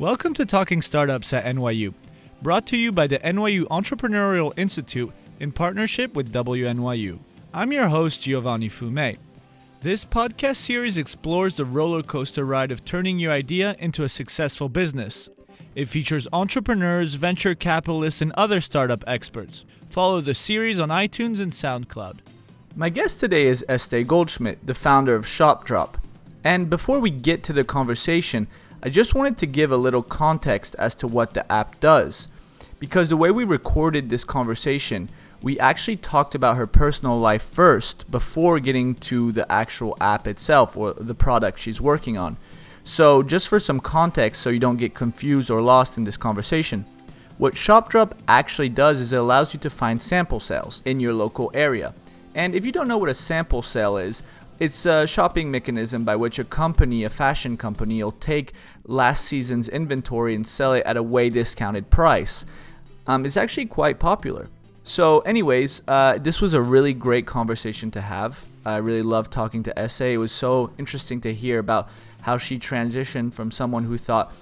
Welcome 0.00 0.32
to 0.36 0.46
Talking 0.46 0.80
Startups 0.80 1.30
at 1.34 1.44
NYU, 1.44 1.92
brought 2.40 2.64
to 2.68 2.76
you 2.78 2.90
by 2.90 3.06
the 3.06 3.18
NYU 3.18 3.64
Entrepreneurial 3.64 4.54
Institute 4.56 5.12
in 5.38 5.52
partnership 5.52 6.14
with 6.14 6.32
WNYU. 6.32 7.18
I'm 7.52 7.70
your 7.70 7.88
host, 7.88 8.22
Giovanni 8.22 8.70
Fume. 8.70 9.18
This 9.82 10.06
podcast 10.06 10.56
series 10.56 10.96
explores 10.96 11.54
the 11.54 11.66
roller 11.66 12.02
coaster 12.02 12.46
ride 12.46 12.72
of 12.72 12.82
turning 12.82 13.18
your 13.18 13.30
idea 13.30 13.76
into 13.78 14.02
a 14.02 14.08
successful 14.08 14.70
business. 14.70 15.28
It 15.74 15.90
features 15.90 16.26
entrepreneurs, 16.32 17.12
venture 17.12 17.54
capitalists, 17.54 18.22
and 18.22 18.32
other 18.38 18.62
startup 18.62 19.04
experts. 19.06 19.66
Follow 19.90 20.22
the 20.22 20.32
series 20.32 20.80
on 20.80 20.88
iTunes 20.88 21.40
and 21.40 21.52
SoundCloud. 21.52 22.20
My 22.74 22.88
guest 22.88 23.20
today 23.20 23.48
is 23.48 23.66
Este 23.68 24.06
Goldschmidt, 24.06 24.66
the 24.66 24.72
founder 24.72 25.14
of 25.14 25.26
ShopDrop. 25.26 25.96
And 26.42 26.70
before 26.70 27.00
we 27.00 27.10
get 27.10 27.42
to 27.42 27.52
the 27.52 27.64
conversation, 27.64 28.46
I 28.82 28.88
just 28.88 29.14
wanted 29.14 29.36
to 29.38 29.46
give 29.46 29.70
a 29.70 29.76
little 29.76 30.02
context 30.02 30.74
as 30.78 30.94
to 30.96 31.06
what 31.06 31.34
the 31.34 31.50
app 31.52 31.80
does. 31.80 32.28
Because 32.78 33.10
the 33.10 33.16
way 33.16 33.30
we 33.30 33.44
recorded 33.44 34.08
this 34.08 34.24
conversation, 34.24 35.10
we 35.42 35.58
actually 35.58 35.98
talked 35.98 36.34
about 36.34 36.56
her 36.56 36.66
personal 36.66 37.18
life 37.18 37.42
first 37.42 38.10
before 38.10 38.58
getting 38.58 38.94
to 38.96 39.32
the 39.32 39.50
actual 39.52 39.98
app 40.00 40.26
itself 40.26 40.78
or 40.78 40.94
the 40.94 41.14
product 41.14 41.58
she's 41.58 41.78
working 41.78 42.16
on. 42.16 42.38
So, 42.82 43.22
just 43.22 43.48
for 43.48 43.60
some 43.60 43.80
context, 43.80 44.40
so 44.40 44.48
you 44.48 44.58
don't 44.58 44.78
get 44.78 44.94
confused 44.94 45.50
or 45.50 45.60
lost 45.60 45.98
in 45.98 46.04
this 46.04 46.16
conversation, 46.16 46.86
what 47.36 47.54
ShopDrop 47.54 48.12
actually 48.26 48.70
does 48.70 48.98
is 48.98 49.12
it 49.12 49.16
allows 49.16 49.52
you 49.52 49.60
to 49.60 49.68
find 49.68 50.00
sample 50.00 50.40
sales 50.40 50.80
in 50.86 51.00
your 51.00 51.12
local 51.12 51.50
area. 51.52 51.92
And 52.34 52.54
if 52.54 52.64
you 52.64 52.72
don't 52.72 52.88
know 52.88 52.98
what 52.98 53.10
a 53.10 53.14
sample 53.14 53.60
sale 53.60 53.98
is, 53.98 54.22
it's 54.60 54.84
a 54.84 55.06
shopping 55.06 55.50
mechanism 55.50 56.04
by 56.04 56.14
which 56.14 56.38
a 56.38 56.44
company, 56.44 57.04
a 57.04 57.08
fashion 57.08 57.56
company, 57.56 58.02
will 58.04 58.12
take 58.12 58.52
last 58.84 59.24
season's 59.24 59.70
inventory 59.70 60.34
and 60.34 60.46
sell 60.46 60.74
it 60.74 60.84
at 60.84 60.98
a 60.98 61.02
way 61.02 61.30
discounted 61.30 61.88
price. 61.88 62.44
Um, 63.06 63.24
it's 63.24 63.38
actually 63.38 63.66
quite 63.66 63.98
popular. 63.98 64.50
So, 64.84 65.20
anyways, 65.20 65.82
uh, 65.88 66.18
this 66.18 66.42
was 66.42 66.52
a 66.52 66.60
really 66.60 66.92
great 66.92 67.26
conversation 67.26 67.90
to 67.92 68.02
have. 68.02 68.44
I 68.66 68.76
really 68.76 69.02
loved 69.02 69.32
talking 69.32 69.62
to 69.62 69.78
Este. 69.78 70.02
It 70.02 70.18
was 70.18 70.30
so 70.30 70.70
interesting 70.76 71.22
to 71.22 71.32
hear 71.32 71.58
about 71.58 71.88
how 72.20 72.36
she 72.36 72.58
transitioned 72.58 73.32
from 73.32 73.50
someone 73.50 73.84
who 73.84 73.96
thought, 73.96 74.34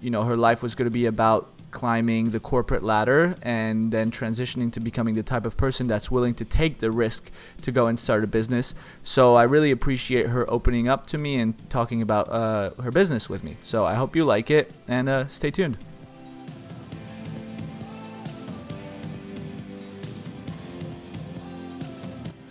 you 0.00 0.10
know, 0.10 0.24
her 0.24 0.36
life 0.36 0.62
was 0.62 0.74
going 0.74 0.86
to 0.86 0.90
be 0.90 1.06
about 1.06 1.52
climbing 1.72 2.30
the 2.30 2.38
corporate 2.38 2.84
ladder 2.84 3.34
and 3.42 3.90
then 3.90 4.10
transitioning 4.10 4.72
to 4.72 4.80
becoming 4.80 5.14
the 5.14 5.22
type 5.22 5.44
of 5.44 5.56
person 5.56 5.88
that's 5.88 6.10
willing 6.10 6.34
to 6.34 6.44
take 6.44 6.78
the 6.78 6.90
risk 6.90 7.30
to 7.62 7.72
go 7.72 7.88
and 7.88 7.98
start 7.98 8.22
a 8.22 8.26
business. 8.28 8.74
So 9.02 9.34
I 9.34 9.42
really 9.44 9.72
appreciate 9.72 10.26
her 10.28 10.48
opening 10.48 10.88
up 10.88 11.08
to 11.08 11.18
me 11.18 11.40
and 11.40 11.54
talking 11.70 12.02
about 12.02 12.28
uh, 12.28 12.70
her 12.82 12.92
business 12.92 13.28
with 13.28 13.42
me. 13.42 13.56
So 13.64 13.84
I 13.84 13.94
hope 13.94 14.14
you 14.14 14.24
like 14.24 14.50
it 14.50 14.70
and 14.86 15.08
uh, 15.08 15.26
stay 15.28 15.50
tuned. 15.50 15.78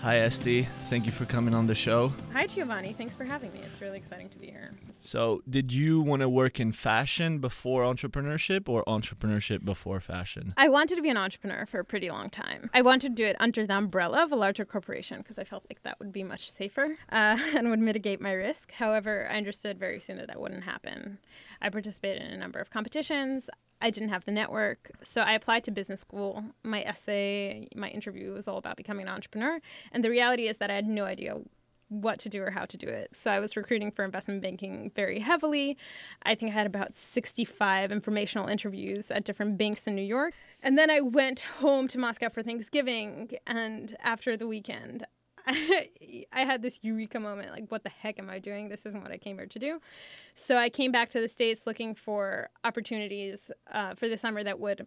Hi, 0.04 0.18
Este. 0.18 0.66
Thank 0.90 1.06
you 1.06 1.12
for 1.12 1.26
coming 1.26 1.54
on 1.54 1.68
the 1.68 1.76
show. 1.76 2.12
Hi, 2.34 2.48
Giovanni. 2.48 2.92
Thanks 2.92 3.16
for 3.16 3.24
having 3.24 3.54
me. 3.54 3.60
It's 3.60 3.82
really 3.82 4.00
exciting 4.00 4.30
to 4.30 4.40
be 4.40 4.48
here. 4.48 4.72
So, 5.00 5.44
did 5.48 5.72
you 5.72 6.02
want 6.02 6.24
to 6.24 6.30
work 6.30 6.60
in 6.60 6.72
fashion 6.72 7.38
before 7.38 7.84
entrepreneurship 7.84 8.68
or 8.68 8.84
entrepreneurship 8.86 9.64
before 9.64 10.00
fashion? 10.00 10.56
I 10.58 10.70
wanted 10.70 10.96
to 10.96 11.04
be 11.04 11.10
an 11.10 11.18
entrepreneur 11.18 11.68
for 11.68 11.80
a 11.80 11.86
pretty 11.86 12.10
long 12.10 12.32
time. 12.32 12.72
I 12.74 12.82
wanted 12.82 13.10
to 13.10 13.10
do 13.10 13.26
it 13.26 13.36
under 13.40 13.68
the 13.68 13.76
umbrella 13.76 14.24
of 14.24 14.32
a 14.32 14.36
larger 14.36 14.66
corporation 14.66 15.20
because 15.20 15.38
I 15.38 15.44
felt 15.44 15.66
like 15.70 15.84
that 15.84 16.00
would 16.00 16.12
be 16.12 16.24
much 16.24 16.50
safer 16.50 16.98
uh, 17.12 17.38
and 17.56 17.70
would 17.70 17.78
mitigate 17.80 18.20
my 18.20 18.32
risk. 18.32 18.72
However, 18.72 19.28
I 19.32 19.38
understood 19.38 19.78
very 19.78 20.00
soon 20.00 20.18
that 20.18 20.26
that 20.30 20.42
wouldn't 20.42 20.64
happen. 20.64 21.20
I 21.62 21.70
participated 21.70 22.24
in 22.24 22.32
a 22.32 22.38
number 22.38 22.58
of 22.58 22.72
competitions. 22.72 23.52
I 23.82 23.90
didn't 23.90 24.10
have 24.10 24.26
the 24.26 24.32
network. 24.32 24.92
So 25.04 25.22
I 25.22 25.34
applied 25.34 25.64
to 25.66 25.72
business 25.72 26.00
school. 26.00 26.44
My 26.64 26.84
essay, 26.84 27.68
my 27.76 27.90
interview 27.90 28.34
was 28.34 28.48
all 28.48 28.58
about 28.58 28.78
becoming 28.78 29.08
an 29.08 29.14
entrepreneur. 29.14 29.60
And 29.92 30.04
the 30.04 30.10
reality 30.10 30.48
is 30.48 30.58
that 30.58 30.70
I 30.70 30.76
had 30.76 30.88
no 30.88 31.06
idea 31.06 31.36
what 31.90 32.20
to 32.20 32.30
do 32.30 32.42
or 32.42 32.52
how 32.52 32.66
to 32.66 32.78
do 32.78 32.88
it. 32.88 33.10
So 33.14 33.30
I 33.30 33.40
was 33.40 33.58
recruiting 33.58 33.92
for 33.92 34.06
investment 34.06 34.42
banking 34.42 34.92
very 34.96 35.20
heavily. 35.20 35.78
I 36.24 36.36
think 36.36 36.52
I 36.52 36.54
had 36.54 36.66
about 36.66 36.94
65 36.94 37.92
informational 37.92 38.48
interviews 38.48 39.12
at 39.12 39.26
different 39.26 39.58
banks 39.58 39.88
in 39.88 39.96
New 39.96 40.02
York. 40.02 40.34
And 40.64 40.78
then 40.78 40.90
I 40.90 41.02
went 41.02 41.42
home 41.42 41.90
to 41.90 41.98
Moscow 41.98 42.30
for 42.30 42.44
Thanksgiving. 42.44 43.32
And 43.46 43.98
after 44.02 44.38
the 44.38 44.48
weekend, 44.48 45.06
I, 45.48 46.26
had 46.34 46.62
this 46.62 46.80
eureka 46.82 47.20
moment 47.20 47.52
like, 47.52 47.70
what 47.70 47.84
the 47.84 47.90
heck 47.90 48.20
am 48.20 48.30
I 48.30 48.40
doing? 48.40 48.70
This 48.70 48.86
isn't 48.86 49.02
what 49.02 49.12
I 49.12 49.18
came 49.18 49.38
here 49.38 49.48
to 49.48 49.60
do. 49.60 49.82
So 50.36 50.58
I 50.58 50.70
came 50.70 50.92
back 50.92 51.10
to 51.12 51.22
the 51.22 51.30
States 51.30 51.66
looking 51.66 51.96
for 51.96 52.50
opportunities 52.64 53.52
uh, 53.72 53.96
for 53.96 54.08
the 54.08 54.18
summer 54.18 54.44
that 54.44 54.60
would 54.60 54.86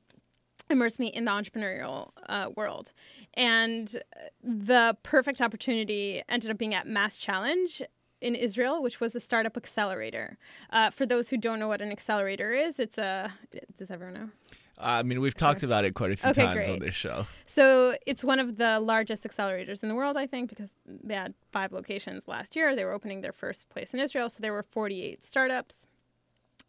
immerse 0.71 0.99
me 0.99 1.09
in 1.09 1.25
the 1.25 1.31
entrepreneurial 1.31 2.11
uh, 2.29 2.51
world. 2.57 2.93
And 3.35 3.95
the 4.43 4.97
perfect 5.03 5.41
opportunity 5.41 6.23
ended 6.29 6.51
up 6.51 6.59
being 6.59 6.75
at 6.75 6.87
Mass 6.87 7.19
Challenge 7.19 7.83
in 8.21 8.35
Israel, 8.35 8.83
which 8.83 9.01
was 9.01 9.15
a 9.15 9.21
startup 9.21 9.57
accelerator. 9.57 10.39
Uh, 10.71 10.91
for 10.91 11.05
those 11.05 11.29
who 11.29 11.37
don't 11.37 11.59
know 11.59 11.69
what 11.69 11.83
an 11.83 11.93
accelerator 11.93 12.53
is, 12.53 12.79
it's 12.79 12.97
a. 12.97 13.33
Does 13.77 13.91
everyone 13.91 14.15
know? 14.15 14.31
I 14.79 15.03
mean, 15.03 15.21
we've 15.21 15.35
talked 15.35 15.61
sure. 15.61 15.69
about 15.69 15.85
it 15.85 15.95
quite 15.95 16.13
a 16.13 16.17
few 16.17 16.31
okay, 16.31 16.47
times 16.47 16.55
great. 16.55 16.71
on 16.71 16.79
this 16.81 16.95
show. 16.95 17.27
So 17.47 17.97
it's 18.07 18.25
one 18.25 18.41
of 18.41 18.57
the 18.57 18.81
largest 18.81 19.25
accelerators 19.25 19.83
in 19.83 19.89
the 19.89 19.95
world, 19.95 20.17
I 20.17 20.27
think, 20.27 20.49
because 20.49 20.73
they 20.87 21.15
had 21.15 21.35
five 21.53 21.73
locations 21.73 22.27
last 22.27 22.57
year. 22.57 22.75
They 22.75 22.85
were 22.85 22.93
opening 22.93 23.21
their 23.21 23.33
first 23.33 23.69
place 23.69 23.95
in 23.95 24.01
Israel, 24.01 24.29
so 24.29 24.41
there 24.41 24.53
were 24.53 24.65
48 24.65 25.23
startups. 25.23 25.87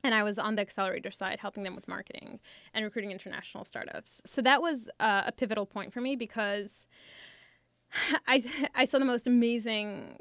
And 0.03 0.13
I 0.13 0.21
was 0.21 0.37
on 0.37 0.55
the 0.55 0.61
accelerator 0.61 1.09
side, 1.09 1.39
helping 1.39 1.63
them 1.63 1.75
with 1.75 1.87
marketing 1.87 2.39
and 2.75 2.85
recruiting 2.85 3.09
international 3.09 3.65
startups. 3.65 4.21
So 4.23 4.41
that 4.43 4.61
was 4.61 4.87
uh, 4.99 5.23
a 5.25 5.31
pivotal 5.31 5.65
point 5.65 5.93
for 5.93 6.01
me 6.01 6.15
because 6.15 6.85
I, 8.27 8.43
I 8.75 8.85
saw 8.85 8.99
the 8.99 9.05
most 9.05 9.25
amazing 9.25 10.19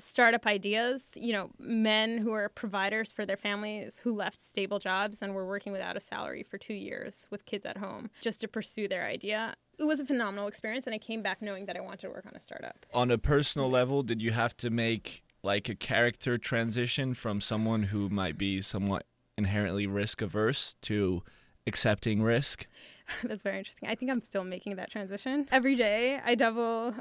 startup 0.00 0.46
ideas, 0.46 1.12
you 1.14 1.32
know, 1.32 1.50
men 1.58 2.18
who 2.18 2.32
are 2.32 2.48
providers 2.48 3.12
for 3.12 3.24
their 3.24 3.36
families 3.36 4.00
who 4.02 4.14
left 4.14 4.42
stable 4.42 4.78
jobs 4.78 5.18
and 5.22 5.34
were 5.34 5.46
working 5.46 5.72
without 5.72 5.96
a 5.96 6.00
salary 6.00 6.42
for 6.42 6.58
two 6.58 6.74
years 6.74 7.26
with 7.30 7.44
kids 7.46 7.66
at 7.66 7.76
home 7.76 8.10
just 8.20 8.40
to 8.40 8.48
pursue 8.48 8.88
their 8.88 9.04
idea. 9.04 9.54
It 9.78 9.84
was 9.84 10.00
a 10.00 10.04
phenomenal 10.04 10.46
experience, 10.46 10.86
and 10.86 10.94
I 10.94 10.98
came 10.98 11.22
back 11.22 11.40
knowing 11.40 11.66
that 11.66 11.76
I 11.76 11.80
wanted 11.80 12.00
to 12.00 12.08
work 12.08 12.26
on 12.26 12.34
a 12.34 12.40
startup. 12.40 12.84
On 12.92 13.10
a 13.10 13.18
personal 13.18 13.70
level, 13.70 14.02
did 14.02 14.20
you 14.20 14.32
have 14.32 14.56
to 14.58 14.70
make 14.70 15.22
like 15.42 15.68
a 15.68 15.74
character 15.74 16.36
transition 16.36 17.14
from 17.14 17.40
someone 17.40 17.84
who 17.84 18.08
might 18.08 18.36
be 18.36 18.60
somewhat 18.60 19.06
inherently 19.38 19.86
risk 19.86 20.20
averse 20.20 20.76
to 20.82 21.22
accepting 21.66 22.22
risk? 22.22 22.66
That's 23.24 23.42
very 23.42 23.58
interesting. 23.58 23.88
I 23.88 23.94
think 23.94 24.10
I'm 24.10 24.22
still 24.22 24.44
making 24.44 24.76
that 24.76 24.90
transition. 24.90 25.46
Every 25.50 25.74
day 25.74 26.20
I 26.24 26.34
double 26.34 26.94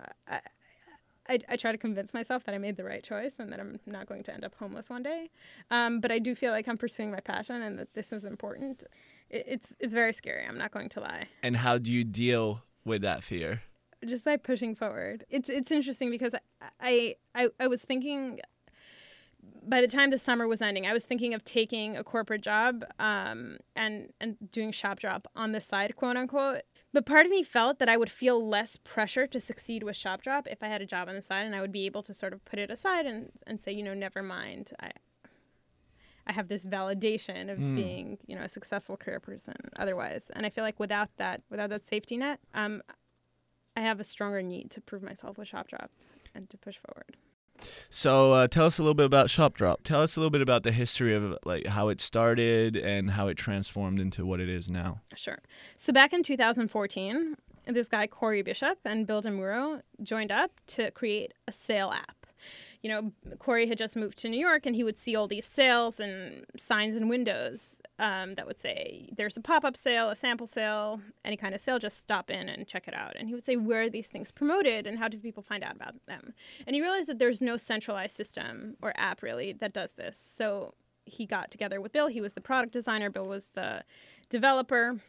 I, 1.30 1.40
I, 1.48 1.56
try 1.56 1.72
to 1.72 1.78
convince 1.78 2.14
myself 2.14 2.44
that 2.46 2.56
I 2.56 2.58
made 2.58 2.76
the 2.76 2.84
right 2.84 3.04
choice 3.04 3.36
and 3.38 3.52
that 3.54 3.60
I'm 3.60 3.80
not 3.86 4.08
going 4.08 4.24
to 4.24 4.34
end 4.34 4.44
up 4.44 4.56
homeless 4.56 4.90
one 4.90 5.04
day. 5.04 5.30
Um, 5.70 6.00
but 6.00 6.12
I 6.12 6.20
do 6.20 6.34
feel 6.36 6.52
like 6.52 6.68
I'm 6.68 6.78
pursuing 6.78 7.12
my 7.12 7.20
passion 7.20 7.62
and 7.62 7.78
that 7.78 7.94
this 7.94 8.12
is 8.12 8.26
important. 8.26 8.84
It, 9.30 9.46
it's 9.48 9.76
it's 9.80 9.94
very 9.94 10.14
scary. 10.14 10.46
I'm 10.46 10.58
not 10.58 10.72
going 10.72 10.90
to 10.90 11.00
lie. 11.00 11.28
And 11.44 11.58
how 11.58 11.78
do 11.78 11.92
you 11.92 12.04
deal 12.04 12.64
with 12.84 13.02
that 13.04 13.24
fear? 13.24 13.62
Just 14.06 14.26
by 14.26 14.38
pushing 14.38 14.76
forward. 14.76 15.26
It's 15.30 15.50
it's 15.50 15.72
interesting 15.72 16.10
because 16.10 16.34
I 16.82 17.16
I, 17.36 17.50
I 17.60 17.68
was 17.68 17.82
thinking 17.82 18.40
by 19.68 19.82
the 19.82 19.88
time 19.88 20.10
the 20.10 20.18
summer 20.18 20.48
was 20.48 20.62
ending, 20.62 20.86
I 20.86 20.94
was 20.94 21.04
thinking 21.04 21.34
of 21.34 21.44
taking 21.44 21.96
a 21.96 22.04
corporate 22.04 22.42
job 22.42 22.84
um, 23.00 23.58
and 23.76 24.12
and 24.20 24.38
doing 24.52 24.72
ShopDrop 24.72 25.26
on 25.36 25.52
the 25.52 25.62
side, 25.62 25.96
quote 25.96 26.18
unquote. 26.18 26.64
But 26.92 27.06
part 27.06 27.26
of 27.26 27.32
me 27.32 27.44
felt 27.44 27.78
that 27.80 27.90
I 27.90 27.98
would 27.98 28.10
feel 28.10 28.48
less 28.48 28.78
pressure 28.78 29.28
to 29.28 29.40
succeed 29.40 29.84
with 29.84 29.96
ShopDrop 29.96 30.48
if 30.48 30.64
I 30.64 30.68
had 30.70 30.82
a 30.82 30.88
job 30.88 31.08
on 31.08 31.16
the 31.16 31.22
side, 31.22 31.46
and 31.46 31.56
I 31.56 31.62
would 31.62 31.72
be 31.72 31.86
able 31.86 32.02
to 32.04 32.14
sort 32.14 32.34
of 32.34 32.44
put 32.46 32.60
it 32.60 32.72
aside 32.72 33.06
and 33.06 33.32
and 33.46 33.62
say, 33.62 33.72
you 33.72 33.84
know, 33.84 33.94
never 33.94 34.24
mind. 34.24 34.72
I 34.80 34.92
I 36.30 36.34
have 36.34 36.48
this 36.48 36.64
validation 36.64 37.52
of 37.52 37.58
mm. 37.58 37.76
being, 37.76 38.18
you 38.28 38.36
know, 38.36 38.44
a 38.44 38.50
successful 38.50 38.96
career 38.96 39.20
person 39.20 39.56
otherwise. 39.78 40.30
And 40.36 40.46
I 40.46 40.52
feel 40.52 40.64
like 40.64 40.80
without 40.80 41.10
that, 41.18 41.42
without 41.50 41.72
that 41.72 41.88
safety 41.88 42.18
net, 42.18 42.40
um, 42.54 42.84
I 43.76 43.82
have 43.82 44.00
a 44.00 44.04
stronger 44.04 44.44
need 44.44 44.70
to 44.72 44.82
prove 44.82 45.02
myself 45.02 45.40
with 45.40 45.50
ShopDrop 45.50 45.88
and 46.36 46.48
to 46.52 46.58
push 46.58 46.78
forward. 46.78 47.18
So 47.90 48.34
uh, 48.34 48.48
tell 48.48 48.66
us 48.66 48.78
a 48.78 48.82
little 48.82 48.94
bit 48.94 49.06
about 49.06 49.28
ShopDrop. 49.28 49.78
Tell 49.84 50.02
us 50.02 50.16
a 50.16 50.20
little 50.20 50.30
bit 50.30 50.42
about 50.42 50.64
the 50.64 50.72
history 50.72 51.16
of 51.16 51.38
like 51.46 51.68
how 51.68 51.90
it 51.90 52.02
started 52.02 52.76
and 52.76 53.12
how 53.12 53.28
it 53.28 53.36
transformed 53.36 54.00
into 54.00 54.26
what 54.26 54.40
it 54.40 54.50
is 54.50 54.70
now. 54.70 55.02
Sure. 55.16 55.40
So 55.76 55.92
back 55.94 56.14
in 56.14 56.24
2014, 56.24 57.36
this 57.68 57.88
guy 57.88 58.08
Corey 58.08 58.42
Bishop 58.42 58.80
and 58.86 59.06
Bill 59.06 59.22
DeMuro 59.22 59.82
joined 60.02 60.32
up 60.32 60.52
to 60.68 60.92
create 60.92 61.34
a 61.48 61.52
sale 61.52 61.92
app 61.92 62.19
you 62.82 62.90
know, 62.90 63.12
Corey 63.40 63.68
had 63.68 63.78
just 63.78 63.96
moved 63.96 64.18
to 64.20 64.30
New 64.30 64.40
York 64.40 64.66
and 64.66 64.76
he 64.76 64.84
would 64.84 65.00
see 65.00 65.16
all 65.16 65.28
these 65.28 65.46
sales 65.46 66.00
and 66.00 66.46
signs 66.58 66.96
and 66.96 67.10
windows 67.10 67.82
um, 68.00 68.36
that 68.36 68.48
would 68.48 68.60
say, 68.60 69.10
there's 69.18 69.36
a 69.36 69.42
pop 69.42 69.66
up 69.66 69.76
sale, 69.76 70.10
a 70.10 70.16
sample 70.16 70.48
sale, 70.48 71.02
any 71.26 71.36
kind 71.36 71.54
of 71.54 71.62
sale, 71.62 71.80
just 71.80 71.98
stop 71.98 72.30
in 72.30 72.48
and 72.48 72.68
check 72.68 72.88
it 72.88 72.94
out. 72.94 73.16
And 73.18 73.28
he 73.28 73.36
would 73.36 73.46
say, 73.46 73.58
where 73.58 73.84
are 73.84 73.90
these 73.90 74.08
things 74.08 74.32
promoted 74.32 74.88
and 74.88 74.98
how 74.98 75.08
do 75.08 75.18
people 75.18 75.44
find 75.44 75.64
out 75.64 75.76
about 75.76 75.96
them? 76.08 76.34
And 76.66 76.76
he 76.76 76.82
realized 76.82 77.08
that 77.08 77.20
there's 77.20 77.42
no 77.42 77.58
centralized 77.58 78.16
system 78.16 78.78
or 78.82 78.94
app 78.96 79.22
really 79.22 79.54
that 79.54 79.74
does 79.74 79.94
this. 79.94 80.18
So 80.18 80.74
he 81.06 81.26
got 81.26 81.52
together 81.52 81.82
with 81.82 81.92
Bill. 81.92 82.08
He 82.08 82.22
was 82.22 82.34
the 82.34 82.42
product 82.42 82.72
designer. 82.72 83.10
Bill 83.10 83.26
was 83.26 83.50
the 83.54 83.84
developer 84.30 85.00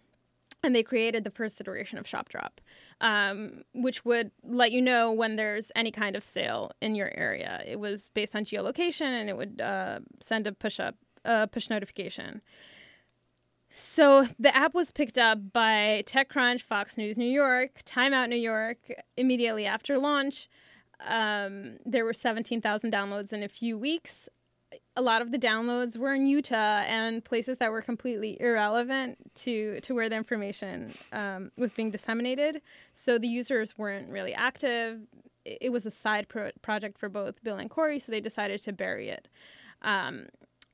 and 0.62 0.74
they 0.74 0.82
created 0.82 1.24
the 1.24 1.30
first 1.30 1.60
iteration 1.60 1.98
of 1.98 2.06
Shop 2.06 2.28
Drop, 2.28 2.60
um, 3.00 3.62
which 3.74 4.04
would 4.04 4.30
let 4.42 4.72
you 4.72 4.82
know 4.82 5.12
when 5.12 5.36
there's 5.36 5.72
any 5.74 5.90
kind 5.90 6.16
of 6.16 6.22
sale 6.22 6.72
in 6.80 6.94
your 6.94 7.10
area. 7.16 7.62
It 7.66 7.80
was 7.80 8.10
based 8.14 8.36
on 8.36 8.44
geolocation, 8.44 9.06
and 9.06 9.28
it 9.28 9.36
would 9.36 9.60
uh, 9.60 10.00
send 10.20 10.46
a 10.46 10.52
push 10.52 10.80
up 10.80 10.96
uh, 11.24 11.46
push 11.46 11.68
notification. 11.70 12.40
So 13.70 14.26
the 14.38 14.54
app 14.54 14.74
was 14.74 14.90
picked 14.90 15.18
up 15.18 15.52
by 15.52 16.02
TechCrunch, 16.06 16.62
Fox 16.62 16.96
News 16.96 17.16
New 17.16 17.30
York, 17.30 17.82
Time 17.84 18.12
Out 18.12 18.28
New 18.28 18.36
York 18.36 18.78
immediately 19.16 19.64
after 19.64 19.96
launch. 19.96 20.48
Um, 21.06 21.78
there 21.86 22.04
were 22.04 22.12
17,000 22.12 22.92
downloads 22.92 23.32
in 23.32 23.42
a 23.42 23.48
few 23.48 23.78
weeks. 23.78 24.28
A 24.96 25.02
lot 25.02 25.22
of 25.22 25.30
the 25.30 25.38
downloads 25.38 25.96
were 25.96 26.14
in 26.14 26.26
Utah 26.26 26.80
and 26.80 27.24
places 27.24 27.58
that 27.58 27.70
were 27.70 27.80
completely 27.80 28.36
irrelevant 28.40 29.18
to, 29.36 29.80
to 29.80 29.94
where 29.94 30.08
the 30.08 30.16
information 30.16 30.92
um, 31.12 31.52
was 31.56 31.72
being 31.72 31.90
disseminated. 31.90 32.60
So 32.92 33.16
the 33.16 33.28
users 33.28 33.78
weren't 33.78 34.10
really 34.10 34.34
active. 34.34 35.00
It, 35.44 35.70
was 35.70 35.86
a 35.86 35.90
side 35.90 36.28
pro- 36.28 36.50
project 36.60 36.98
for 36.98 37.08
both 37.08 37.42
Bill 37.42 37.56
and 37.56 37.70
Cory, 37.70 37.98
so 37.98 38.12
they 38.12 38.20
decided 38.20 38.60
to 38.62 38.72
bury 38.72 39.08
it. 39.08 39.28
Um, 39.82 40.26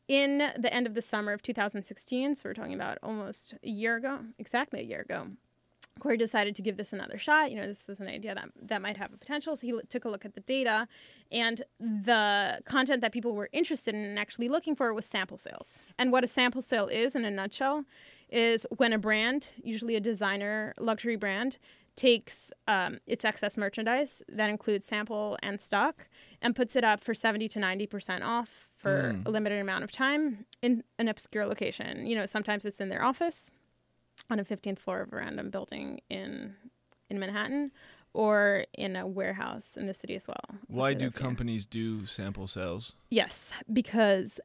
in 0.09 0.39
the 0.39 0.73
end 0.73 0.87
of 0.87 0.95
the 0.95 1.03
summer 1.03 1.33
of 1.33 1.43
2016, 1.43 2.37
so 2.37 2.43
we're 2.45 2.55
talking 2.55 2.75
about 2.75 2.99
almost 3.03 3.55
a 3.65 3.69
year 3.69 3.97
ago, 3.97 4.21
exactly 4.39 4.81
a 4.81 4.85
year 4.85 5.01
ago, 5.01 5.29
Cory 5.99 6.17
decided 6.17 6.55
to 6.57 6.63
give 6.63 6.77
this 6.77 6.93
another 6.93 7.19
shot. 7.19 7.51
You 7.51 7.57
know, 7.59 7.67
this 7.67 7.89
is 7.89 8.01
an 8.01 8.07
idea 8.09 8.35
that 8.35 8.49
that 8.63 8.83
might 8.83 8.97
have 8.97 9.13
a 9.13 9.17
potential. 9.17 9.57
So 9.57 9.67
he 9.67 9.73
l- 9.73 9.81
took 9.89 10.05
a 10.05 10.09
look 10.09 10.25
at 10.25 10.35
the 10.35 10.41
data, 10.43 10.87
and 11.33 11.63
the 11.81 12.61
content 12.65 13.01
that 13.01 13.13
people 13.13 13.35
were 13.35 13.49
interested 13.53 13.95
in 13.95 14.05
and 14.05 14.19
actually 14.19 14.49
looking 14.49 14.77
for 14.77 14.93
was 14.93 15.07
sample 15.07 15.39
sales. 15.39 15.79
And 15.99 16.13
what 16.13 16.23
a 16.25 16.27
sample 16.27 16.63
sale 16.63 16.87
is, 16.89 17.17
in 17.17 17.25
a 17.25 17.31
nutshell, 17.31 17.85
is 18.31 18.67
when 18.77 18.93
a 18.93 18.99
brand, 18.99 19.49
usually 19.63 19.97
a 19.97 20.01
designer 20.01 20.75
luxury 20.79 21.17
brand, 21.17 21.59
takes 21.97 22.51
um, 22.69 22.99
its 23.07 23.25
excess 23.25 23.57
merchandise 23.57 24.23
that 24.29 24.51
includes 24.51 24.85
sample 24.85 25.39
and 25.43 25.59
stock 25.59 26.07
and 26.43 26.55
puts 26.55 26.77
it 26.77 26.85
up 26.85 27.03
for 27.03 27.15
70 27.15 27.49
to 27.49 27.59
90% 27.59 28.23
off 28.23 28.69
for 28.77 29.15
Mm. 29.15 29.27
a 29.27 29.31
limited 29.31 29.59
amount 29.61 29.83
of 29.83 29.91
time 29.91 30.45
in 30.61 30.85
an 30.99 31.09
obscure 31.09 31.47
location. 31.47 32.07
You 32.07 32.15
know, 32.17 32.27
sometimes 32.27 32.67
it's 32.67 32.81
in 32.83 32.91
their 32.91 33.03
office 33.03 33.51
on 34.31 34.39
a 34.39 34.45
15th 34.45 34.79
floor 34.79 35.01
of 35.01 35.13
a 35.13 35.17
random 35.17 35.51
building 35.51 36.01
in 36.09 36.55
in 37.09 37.19
Manhattan 37.21 37.71
or 38.13 38.65
in 38.73 38.97
a 38.97 39.07
warehouse 39.07 39.77
in 39.77 39.87
the 39.87 39.95
city 39.95 40.17
as 40.17 40.27
well. 40.27 40.59
Why 40.67 40.95
do 40.95 41.11
companies 41.11 41.67
do 41.67 42.07
sample 42.07 42.49
sales? 42.49 42.95
Yes, 43.11 43.53
because 43.73 44.41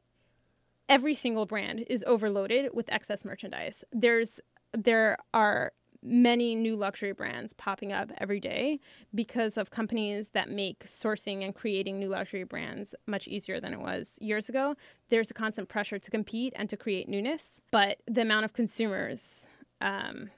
every 0.88 1.14
single 1.14 1.46
brand 1.46 1.84
is 1.88 2.04
overloaded 2.06 2.70
with 2.74 2.92
excess 2.92 3.24
merchandise. 3.24 3.82
There's 3.92 4.40
there 4.76 5.16
are 5.34 5.72
many 6.02 6.54
new 6.54 6.74
luxury 6.74 7.12
brands 7.12 7.54
popping 7.54 7.92
up 7.92 8.10
every 8.18 8.40
day 8.40 8.80
because 9.14 9.56
of 9.56 9.70
companies 9.70 10.30
that 10.30 10.50
make 10.50 10.84
sourcing 10.84 11.44
and 11.44 11.54
creating 11.54 11.98
new 11.98 12.08
luxury 12.08 12.42
brands 12.44 12.94
much 13.06 13.28
easier 13.28 13.60
than 13.60 13.72
it 13.72 13.80
was 13.80 14.18
years 14.20 14.48
ago. 14.48 14.74
There's 15.10 15.30
a 15.30 15.34
constant 15.34 15.68
pressure 15.68 15.98
to 15.98 16.10
compete 16.10 16.52
and 16.56 16.68
to 16.70 16.76
create 16.76 17.08
newness, 17.08 17.60
but 17.70 17.98
the 18.06 18.22
amount 18.22 18.44
of 18.44 18.52
consumers 18.52 19.46
um, 19.82 20.30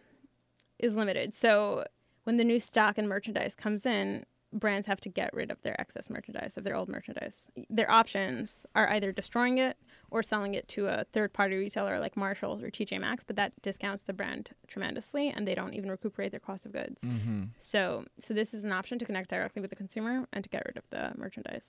is 0.78 0.94
limited. 0.94 1.34
So 1.34 1.84
when 2.24 2.36
the 2.38 2.44
new 2.44 2.58
stock 2.58 2.98
and 2.98 3.08
merchandise 3.08 3.54
comes 3.54 3.86
in, 3.86 4.24
brands 4.52 4.86
have 4.86 5.00
to 5.00 5.08
get 5.08 5.34
rid 5.34 5.50
of 5.50 5.60
their 5.62 5.78
excess 5.80 6.08
merchandise, 6.08 6.56
of 6.56 6.64
their 6.64 6.76
old 6.76 6.88
merchandise. 6.88 7.48
Their 7.68 7.90
options 7.90 8.64
are 8.74 8.88
either 8.90 9.12
destroying 9.12 9.58
it 9.58 9.76
or 10.10 10.22
selling 10.22 10.54
it 10.54 10.68
to 10.68 10.86
a 10.86 11.04
third 11.12 11.32
party 11.32 11.56
retailer 11.56 11.98
like 11.98 12.16
Marshalls 12.16 12.62
or 12.62 12.70
TJ 12.70 13.00
Maxx, 13.00 13.24
but 13.24 13.36
that 13.36 13.52
discounts 13.62 14.04
the 14.04 14.12
brand 14.12 14.50
tremendously 14.68 15.28
and 15.28 15.46
they 15.46 15.54
don't 15.54 15.74
even 15.74 15.90
recuperate 15.90 16.30
their 16.30 16.40
cost 16.40 16.66
of 16.66 16.72
goods. 16.72 17.02
Mm-hmm. 17.02 17.44
So 17.58 18.04
so 18.18 18.32
this 18.32 18.54
is 18.54 18.64
an 18.64 18.72
option 18.72 18.98
to 19.00 19.04
connect 19.04 19.30
directly 19.30 19.60
with 19.60 19.70
the 19.70 19.76
consumer 19.76 20.26
and 20.32 20.44
to 20.44 20.50
get 20.50 20.64
rid 20.66 20.76
of 20.76 20.84
the 20.90 21.12
merchandise. 21.16 21.66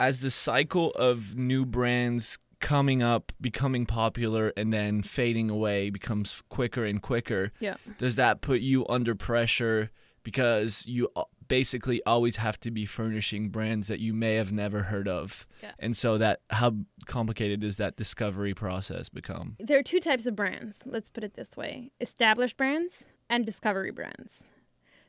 As 0.00 0.20
the 0.20 0.30
cycle 0.30 0.92
of 0.92 1.34
new 1.36 1.66
brands 1.66 2.38
coming 2.60 3.02
up, 3.02 3.32
becoming 3.40 3.86
popular, 3.86 4.52
and 4.56 4.72
then 4.72 5.02
fading 5.02 5.48
away 5.50 5.90
becomes 5.90 6.42
quicker 6.48 6.84
and 6.84 7.00
quicker, 7.02 7.52
Yeah. 7.60 7.76
does 7.98 8.16
that 8.16 8.40
put 8.40 8.60
you 8.60 8.86
under 8.88 9.14
pressure 9.14 9.90
because 10.24 10.84
you 10.86 11.08
uh, 11.16 11.22
basically 11.46 12.02
always 12.04 12.36
have 12.36 12.58
to 12.60 12.70
be 12.70 12.84
furnishing 12.84 13.48
brands 13.48 13.88
that 13.88 14.00
you 14.00 14.12
may 14.12 14.34
have 14.34 14.52
never 14.52 14.82
heard 14.84 15.08
of? 15.08 15.46
Yeah. 15.62 15.72
And 15.78 15.96
so 15.96 16.18
that 16.18 16.40
how 16.50 16.74
complicated 17.06 17.60
does 17.60 17.76
that 17.76 17.96
discovery 17.96 18.54
process 18.54 19.08
become? 19.08 19.56
There 19.60 19.78
are 19.78 19.82
two 19.82 20.00
types 20.00 20.26
of 20.26 20.34
brands, 20.36 20.80
let's 20.84 21.08
put 21.10 21.24
it 21.24 21.34
this 21.34 21.56
way 21.56 21.92
established 22.00 22.56
brands 22.56 23.04
and 23.30 23.46
discovery 23.46 23.92
brands. 23.92 24.50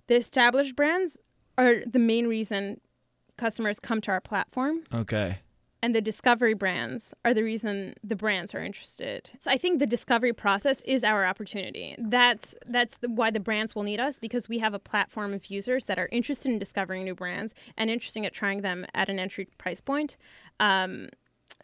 The 0.07 0.15
established 0.15 0.75
brands 0.75 1.17
are 1.57 1.83
the 1.85 1.99
main 1.99 2.27
reason 2.27 2.79
customers 3.37 3.79
come 3.79 4.01
to 4.01 4.11
our 4.11 4.21
platform, 4.21 4.83
Okay. 4.93 5.39
And 5.81 5.95
the 5.95 6.01
discovery 6.01 6.53
brands 6.53 7.13
are 7.23 7.33
the 7.33 7.43
reason 7.43 7.95
the 8.03 8.15
brands 8.15 8.53
are 8.53 8.63
interested. 8.63 9.29
So 9.39 9.49
I 9.49 9.57
think 9.57 9.79
the 9.79 9.87
discovery 9.87 10.33
process 10.33 10.81
is 10.85 11.03
our 11.03 11.25
opportunity. 11.25 11.95
That's 11.97 12.55
that's 12.67 12.97
the, 12.97 13.09
why 13.09 13.31
the 13.31 13.39
brands 13.39 13.75
will 13.75 13.83
need 13.83 13.99
us 13.99 14.19
because 14.19 14.49
we 14.49 14.59
have 14.59 14.73
a 14.73 14.79
platform 14.79 15.33
of 15.33 15.45
users 15.47 15.85
that 15.85 15.97
are 15.97 16.09
interested 16.11 16.51
in 16.51 16.59
discovering 16.59 17.03
new 17.03 17.15
brands 17.15 17.53
and 17.77 17.89
interested 17.89 18.25
at 18.25 18.33
trying 18.33 18.61
them 18.61 18.85
at 18.93 19.09
an 19.09 19.19
entry 19.19 19.47
price 19.57 19.81
point. 19.81 20.17
Um, 20.59 21.07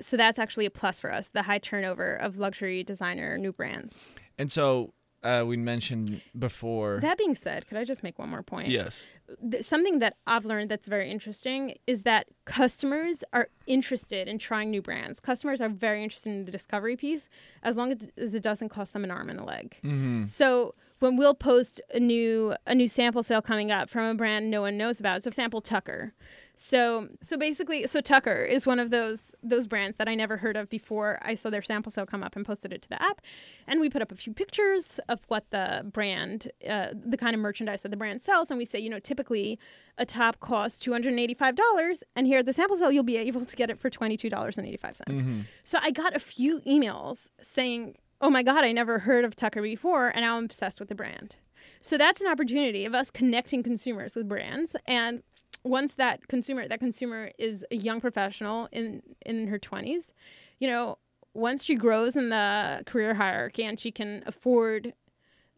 so 0.01 0.17
that's 0.17 0.39
actually 0.39 0.65
a 0.65 0.71
plus 0.71 0.99
for 0.99 1.11
us, 1.11 1.29
the 1.29 1.43
high 1.43 1.57
turnover 1.57 2.15
of 2.15 2.37
luxury 2.37 2.83
designer 2.83 3.37
new 3.37 3.51
brands. 3.51 3.93
And 4.37 4.51
so 4.51 4.93
uh, 5.25 5.43
we 5.45 5.57
mentioned 5.57 6.21
before. 6.37 6.99
That 7.01 7.17
being 7.17 7.35
said, 7.35 7.67
could 7.67 7.77
I 7.77 7.83
just 7.83 8.03
make 8.03 8.19
one 8.19 8.29
more 8.29 8.43
point? 8.43 8.69
yes. 8.69 9.05
Th- 9.51 9.63
something 9.63 9.99
that 9.99 10.17
I've 10.27 10.45
learned 10.45 10.69
that's 10.71 10.87
very 10.87 11.09
interesting 11.09 11.75
is 11.87 12.03
that 12.03 12.27
customers 12.45 13.23
are 13.33 13.49
interested 13.67 14.27
in 14.27 14.37
trying 14.37 14.69
new 14.69 14.81
brands. 14.81 15.19
Customers 15.19 15.61
are 15.61 15.69
very 15.69 16.03
interested 16.03 16.29
in 16.29 16.45
the 16.45 16.51
discovery 16.51 16.95
piece 16.95 17.27
as 17.63 17.75
long 17.75 17.91
as- 17.91 18.33
it 18.35 18.43
doesn't 18.43 18.69
cost 18.69 18.93
them 18.93 19.03
an 19.03 19.11
arm 19.11 19.29
and 19.29 19.39
a 19.39 19.43
leg. 19.43 19.77
Mm-hmm. 19.83 20.27
So 20.27 20.73
when 20.99 21.17
we'll 21.17 21.33
post 21.35 21.81
a 21.93 21.99
new 21.99 22.55
a 22.67 22.73
new 22.75 22.87
sample 22.87 23.23
sale 23.23 23.41
coming 23.41 23.69
up 23.71 23.89
from 23.89 24.05
a 24.05 24.15
brand 24.15 24.49
no 24.49 24.61
one 24.61 24.77
knows 24.77 24.99
about, 24.99 25.21
so 25.23 25.25
for 25.25 25.33
example 25.33 25.61
Tucker. 25.61 26.13
So 26.55 27.09
so 27.21 27.37
basically 27.37 27.85
so 27.87 28.01
Tucker 28.01 28.43
is 28.43 28.65
one 28.65 28.79
of 28.79 28.89
those 28.89 29.33
those 29.43 29.67
brands 29.67 29.97
that 29.97 30.07
I 30.07 30.15
never 30.15 30.37
heard 30.37 30.55
of 30.55 30.69
before 30.69 31.19
I 31.21 31.35
saw 31.35 31.49
their 31.49 31.61
sample 31.61 31.91
sale 31.91 32.05
come 32.05 32.23
up 32.23 32.35
and 32.35 32.45
posted 32.45 32.71
it 32.73 32.81
to 32.83 32.89
the 32.89 33.01
app. 33.01 33.21
And 33.67 33.79
we 33.79 33.89
put 33.89 34.01
up 34.01 34.11
a 34.11 34.15
few 34.15 34.33
pictures 34.33 34.99
of 35.09 35.21
what 35.27 35.49
the 35.51 35.85
brand 35.91 36.51
uh, 36.67 36.87
the 36.93 37.17
kind 37.17 37.35
of 37.35 37.41
merchandise 37.41 37.81
that 37.81 37.89
the 37.89 37.97
brand 37.97 38.21
sells 38.21 38.49
and 38.49 38.57
we 38.57 38.65
say, 38.65 38.79
you 38.79 38.89
know, 38.89 38.99
typically 38.99 39.59
a 39.97 40.05
top 40.05 40.39
costs 40.39 40.85
$285 40.85 42.01
and 42.15 42.27
here 42.27 42.39
at 42.39 42.45
the 42.45 42.53
sample 42.53 42.77
sale 42.77 42.91
you'll 42.91 43.03
be 43.03 43.17
able 43.17 43.45
to 43.45 43.55
get 43.55 43.69
it 43.69 43.79
for 43.79 43.89
$22.85. 43.89 44.79
Mm-hmm. 44.79 45.41
So 45.63 45.77
I 45.81 45.91
got 45.91 46.15
a 46.15 46.19
few 46.19 46.61
emails 46.61 47.29
saying, 47.41 47.95
"Oh 48.21 48.29
my 48.29 48.43
god, 48.43 48.63
I 48.63 48.71
never 48.71 48.99
heard 48.99 49.25
of 49.25 49.35
Tucker 49.35 49.61
before, 49.61 50.09
and 50.09 50.21
now 50.21 50.37
I'm 50.37 50.45
obsessed 50.45 50.79
with 50.79 50.89
the 50.89 50.95
brand." 50.95 51.35
So 51.81 51.97
that's 51.97 52.21
an 52.21 52.27
opportunity 52.27 52.85
of 52.85 52.93
us 52.93 53.11
connecting 53.11 53.63
consumers 53.63 54.15
with 54.15 54.27
brands, 54.27 54.75
and 54.85 55.23
once 55.63 55.95
that 55.95 56.27
consumer 56.27 56.67
that 56.67 56.79
consumer 56.79 57.31
is 57.37 57.65
a 57.71 57.75
young 57.75 57.99
professional 58.01 58.67
in 58.71 59.01
in 59.25 59.47
her 59.47 59.59
20s, 59.59 60.11
you 60.59 60.67
know, 60.67 60.97
once 61.33 61.63
she 61.63 61.75
grows 61.75 62.15
in 62.15 62.29
the 62.29 62.81
career 62.85 63.13
hierarchy 63.13 63.63
and 63.63 63.79
she 63.79 63.91
can 63.91 64.23
afford 64.25 64.93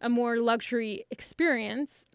a 0.02 0.10
more 0.10 0.38
luxury 0.38 1.06
experience 1.12 2.06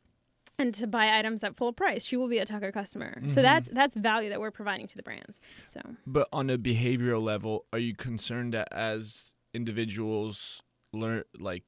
and 0.59 0.75
to 0.75 0.87
buy 0.87 1.19
items 1.19 1.43
at 1.43 1.57
full 1.57 1.73
price, 1.73 2.05
she 2.05 2.17
will 2.17 2.29
be 2.29 2.39
a 2.39 2.47
Tucker 2.47 2.71
customer. 2.73 3.21
So 3.27 3.41
Mhm. 3.41 3.43
that's 3.43 3.69
that's 3.73 3.97
value 3.97 4.29
that 4.31 4.41
we're 4.41 4.51
providing 4.51 4.87
to 4.89 4.97
the 4.97 5.03
brands. 5.03 5.41
So 5.61 5.81
But 6.07 6.29
on 6.33 6.51
a 6.51 6.59
behavioral 6.59 7.23
level, 7.23 7.67
are 7.73 7.79
you 7.79 7.95
concerned 7.95 8.55
that 8.55 8.69
as 8.73 9.35
individuals 9.55 10.62
learn, 10.93 11.25
like, 11.39 11.65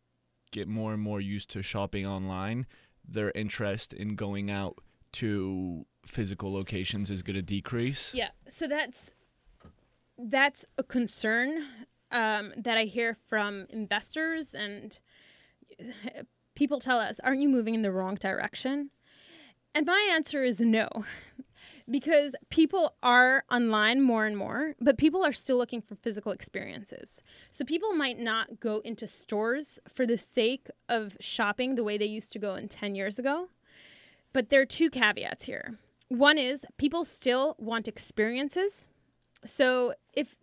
get 0.53 0.69
more 0.69 0.93
and 0.93 1.03
more 1.03 1.21
used 1.21 1.51
to 1.51 1.63
shopping 1.63 2.07
online, 2.07 2.67
their 3.07 3.33
interest 3.35 3.93
in 3.93 4.15
going 4.17 4.51
out 4.51 4.79
to 5.13 5.87
physical 6.07 6.53
locations 6.53 7.11
is 7.11 7.23
going 7.23 7.37
to 7.37 7.43
decrease? 7.43 8.13
Yeah, 8.15 8.31
so 8.47 8.67
that's 8.67 9.13
that's 10.19 10.65
a 10.79 10.83
concern 10.83 11.65
um, 12.11 12.53
that 12.57 12.79
I 12.79 12.85
hear 12.85 13.17
from 13.29 13.67
investors 13.71 14.55
and 14.55 14.99
people 16.55 16.79
tell 16.79 16.99
us, 16.99 17.21
"Aren't 17.21 17.43
you 17.43 17.49
moving 17.49 17.75
in 17.75 17.83
the 17.83 17.93
wrong 17.93 18.15
direction?" 18.15 18.91
And 19.75 19.87
my 19.87 20.11
answer 20.13 20.45
is 20.45 20.61
no. 20.61 20.89
Because 21.91 22.35
people 22.49 22.95
are 23.03 23.45
online 23.51 24.01
more 24.01 24.25
and 24.25 24.39
more, 24.39 24.75
but 24.81 24.97
people 24.97 25.23
are 25.23 25.35
still 25.35 25.59
looking 25.59 25.83
for 25.83 25.95
physical 25.97 26.33
experiences. 26.33 27.21
So 27.51 27.63
people 27.63 27.93
might 27.93 28.19
not 28.19 28.59
go 28.59 28.79
into 28.87 29.07
stores 29.07 29.79
for 29.93 30.07
the 30.07 30.17
sake 30.17 30.69
of 30.89 31.15
shopping 31.21 31.75
the 31.75 31.85
way 31.85 31.99
they 31.99 32.07
used 32.07 32.33
to 32.33 32.39
go 32.39 32.55
in 32.55 32.69
10 32.69 32.95
years 32.95 33.19
ago. 33.19 33.51
But 34.33 34.49
there 34.49 34.63
are 34.63 34.67
two 34.67 34.89
caveats 34.89 35.45
here. 35.45 35.79
One 36.15 36.39
is 36.39 36.65
people 36.79 37.05
still 37.05 37.57
want 37.59 37.89
experiences. 37.89 38.87
So 39.45 39.95
if 40.13 40.37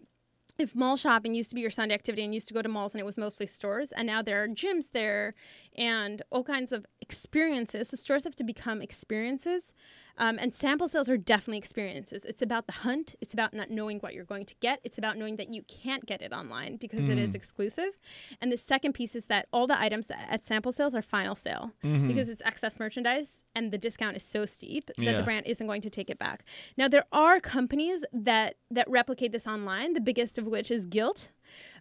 if 0.58 0.75
mall 0.75 0.98
shopping 0.98 1.34
used 1.34 1.50
to 1.50 1.56
be 1.56 1.62
your 1.62 1.72
Sunday 1.72 1.96
activity 1.96 2.24
and 2.24 2.34
used 2.34 2.48
to 2.50 2.54
go 2.54 2.62
to 2.62 2.70
malls 2.70 2.94
and 2.94 3.00
it 3.00 3.06
was 3.06 3.18
mostly 3.18 3.48
stores, 3.48 3.92
and 3.94 4.06
now 4.06 4.22
there 4.22 4.44
are 4.44 4.48
gyms 4.48 4.92
there 4.92 5.34
and 5.75 6.22
all 6.30 6.44
kinds 6.44 6.72
of 6.72 6.86
experiences. 7.00 7.90
So 7.90 7.98
stores 7.98 8.25
have 8.25 8.36
to 8.36 8.44
become 8.44 8.82
experiences. 8.82 9.74
Um, 10.22 10.38
and 10.40 10.54
sample 10.54 10.88
sales 10.88 11.10
are 11.10 11.18
definitely 11.18 11.58
experiences. 11.58 12.24
It's 12.25 12.42
about 12.44 12.68
the 12.68 12.74
hunt. 12.74 13.16
It's 13.22 13.34
about 13.34 13.54
not 13.56 13.72
knowing 13.72 13.98
what 14.00 14.13
you're 14.13 14.24
going 14.24 14.46
to 14.46 14.56
get. 14.62 14.80
It's 14.84 14.98
about 15.00 15.18
knowing 15.18 15.36
that 15.38 15.51
you 15.51 15.63
can't 15.63 16.06
get 16.06 16.22
it 16.22 16.32
online 16.32 16.78
because 16.78 17.10
it 17.10 17.18
is 17.18 17.34
exclusive. 17.36 18.00
And 18.40 18.51
the 18.51 18.58
second 18.58 18.94
piece 18.94 19.16
is 19.16 19.25
that 19.25 19.48
all 19.51 19.66
the 19.66 19.80
items 19.82 20.08
at 20.12 20.46
sample 20.46 20.72
sales 20.72 20.94
are 20.94 21.01
final 21.01 21.34
sale 21.36 21.72
because 21.82 22.30
it's 22.30 22.42
excess 22.46 22.80
merchandise 22.80 23.44
and 23.56 23.72
the 23.72 23.78
discount 23.80 24.16
is 24.16 24.24
so 24.24 24.46
steep 24.46 24.86
that 24.96 25.00
Yeah. 25.00 25.18
the 25.18 25.24
brand 25.24 25.48
isn't 25.48 25.66
going 25.66 25.82
to 25.82 25.90
take 25.90 26.10
it 26.12 26.20
back. 26.20 26.46
Now 26.78 26.88
there 26.88 27.06
are 27.12 27.40
companies 27.40 28.04
that 28.13 28.58
that 28.70 28.88
replicate 28.90 29.32
this 29.32 29.48
online. 29.48 29.94
The 29.94 30.01
biggest 30.01 30.38
of 30.38 30.46
which 30.46 30.70
is 30.70 30.86
Gilt. 30.86 31.32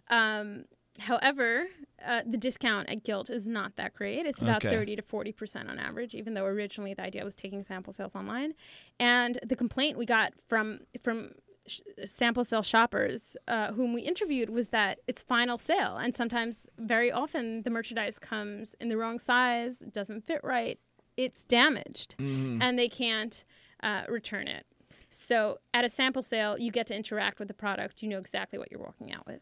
Um, 0.09 0.65
however, 0.99 1.65
uh, 2.05 2.21
the 2.25 2.37
discount 2.37 2.89
at 2.89 3.03
Gilt 3.03 3.29
is 3.29 3.47
not 3.47 3.75
that 3.75 3.93
great. 3.93 4.25
It's 4.25 4.41
about 4.41 4.63
Okay. 4.65 4.75
30 4.75 4.95
to 4.97 5.01
40% 5.01 5.69
on 5.69 5.77
average, 5.79 6.15
even 6.15 6.33
though 6.33 6.45
originally 6.45 6.93
the 6.93 7.03
idea 7.03 7.23
was 7.23 7.35
taking 7.35 7.63
sample 7.63 7.93
sales 7.93 8.15
online. 8.15 8.53
And 8.99 9.39
the 9.43 9.55
complaint 9.55 9.97
we 9.97 10.05
got 10.05 10.33
from 10.47 10.81
from 11.01 11.33
sh- 11.67 11.81
sample 12.05 12.43
sale 12.43 12.63
shoppers 12.63 13.37
uh, 13.47 13.71
whom 13.73 13.93
we 13.93 14.01
interviewed 14.01 14.49
was 14.49 14.69
that 14.69 14.99
it's 15.07 15.21
final 15.21 15.57
sale. 15.57 15.97
And 15.97 16.15
sometimes, 16.15 16.67
very 16.79 17.11
often, 17.11 17.61
the 17.63 17.69
merchandise 17.69 18.17
comes 18.19 18.75
in 18.81 18.89
the 18.89 18.97
wrong 18.97 19.19
size, 19.19 19.79
doesn't 19.91 20.25
fit 20.25 20.41
right, 20.43 20.79
it's 21.17 21.43
damaged, 21.43 22.15
Mhm. 22.17 22.61
and 22.61 22.79
they 22.79 22.89
can't 22.89 23.45
uh, 23.83 24.03
return 24.09 24.47
it. 24.47 24.65
So 25.11 25.59
at 25.73 25.83
a 25.85 25.89
sample 25.89 26.21
sale, 26.23 26.57
you 26.57 26.71
get 26.71 26.87
to 26.87 26.95
interact 26.95 27.37
with 27.39 27.47
the 27.47 27.53
product. 27.53 28.01
You 28.01 28.09
know 28.09 28.17
exactly 28.19 28.57
what 28.59 28.71
you're 28.71 28.79
walking 28.81 29.11
out 29.13 29.25
with. 29.27 29.41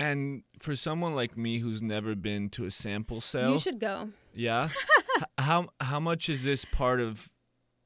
And 0.00 0.42
for 0.58 0.74
someone 0.74 1.14
like 1.14 1.36
me 1.36 1.58
who's 1.58 1.82
never 1.82 2.14
been 2.14 2.48
to 2.50 2.64
a 2.64 2.70
sample 2.70 3.20
sale, 3.20 3.52
You 3.52 3.58
should 3.58 3.78
go. 3.78 4.08
yeah, 4.34 4.70
how 5.38 5.68
how 5.78 6.00
much 6.00 6.28
is 6.30 6.42
this 6.42 6.64
part 6.64 7.00
of, 7.00 7.30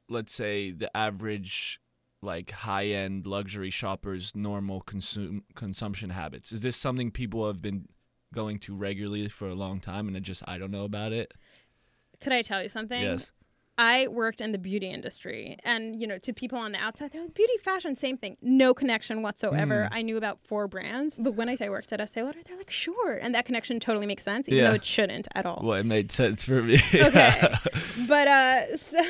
let's 0.08 0.32
say, 0.32 0.70
the 0.70 0.96
average, 0.96 1.80
like 2.22 2.52
high 2.52 2.86
end 2.86 3.26
luxury 3.26 3.70
shopper's 3.70 4.32
normal 4.34 4.80
consume 4.80 5.42
consumption 5.56 6.10
habits? 6.10 6.52
Is 6.52 6.60
this 6.60 6.76
something 6.76 7.10
people 7.10 7.46
have 7.48 7.60
been 7.60 7.88
going 8.32 8.58
to 8.60 8.74
regularly 8.76 9.28
for 9.28 9.48
a 9.48 9.54
long 9.54 9.80
time, 9.80 10.06
and 10.06 10.16
I 10.16 10.20
just 10.20 10.42
I 10.46 10.56
don't 10.56 10.70
know 10.70 10.84
about 10.84 11.12
it? 11.12 11.34
Could 12.20 12.32
I 12.32 12.42
tell 12.42 12.62
you 12.62 12.68
something? 12.68 13.02
Yes. 13.02 13.32
I 13.76 14.06
worked 14.08 14.40
in 14.40 14.52
the 14.52 14.58
beauty 14.58 14.88
industry, 14.88 15.58
and 15.64 16.00
you 16.00 16.06
know, 16.06 16.18
to 16.18 16.32
people 16.32 16.58
on 16.58 16.70
the 16.72 16.78
outside, 16.78 17.10
they're 17.12 17.22
like, 17.22 17.34
beauty, 17.34 17.54
fashion, 17.64 17.96
same 17.96 18.16
thing. 18.16 18.36
No 18.40 18.72
connection 18.72 19.22
whatsoever. 19.22 19.88
I 19.90 20.02
knew 20.02 20.16
about 20.16 20.38
four 20.42 20.68
brands, 20.68 21.16
but 21.18 21.32
when 21.34 21.48
I 21.48 21.56
say 21.56 21.66
I 21.66 21.70
worked 21.70 21.92
at 21.92 22.00
Estee 22.00 22.22
Lauder, 22.22 22.38
they're 22.46 22.56
like, 22.56 22.70
sure, 22.70 23.14
and 23.16 23.34
that 23.34 23.46
connection 23.46 23.80
totally 23.80 24.06
makes 24.06 24.22
sense, 24.22 24.48
even 24.48 24.58
Yeah. 24.58 24.68
though 24.70 24.74
it 24.76 24.84
shouldn't 24.84 25.26
at 25.34 25.44
all. 25.44 25.60
Well, 25.64 25.78
it 25.80 25.86
made 25.86 26.12
sense 26.12 26.44
for 26.44 26.62
me. 26.62 26.80
Okay. 26.94 27.52
but 28.06 28.28
uh, 28.28 28.76
so, 28.76 29.02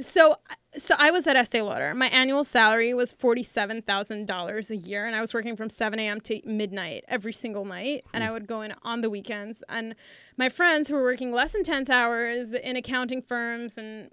so 0.00 0.36
so 0.78 0.94
I 0.98 1.10
was 1.10 1.26
at 1.26 1.36
Estee 1.36 1.62
Lauder. 1.62 1.94
My 1.94 2.06
annual 2.08 2.44
salary 2.44 2.94
was 2.94 3.12
forty 3.12 3.42
seven 3.42 3.82
thousand 3.82 4.26
dollars 4.26 4.70
a 4.70 4.76
year, 4.76 5.06
and 5.06 5.16
I 5.16 5.20
was 5.20 5.34
working 5.34 5.56
from 5.56 5.70
seven 5.70 5.98
a.m. 5.98 6.20
to 6.22 6.40
midnight 6.44 7.04
every 7.08 7.32
single 7.32 7.64
night, 7.64 8.04
and 8.14 8.22
I 8.22 8.30
would 8.30 8.46
go 8.46 8.62
in 8.62 8.74
on 8.82 9.00
the 9.00 9.10
weekends. 9.10 9.62
And 9.68 9.94
my 10.36 10.48
friends 10.48 10.88
who 10.88 10.94
were 10.94 11.02
working 11.02 11.32
less 11.32 11.54
intense 11.54 11.90
hours 11.90 12.52
in 12.52 12.76
accounting 12.76 13.22
firms 13.22 13.76
and 13.78 14.10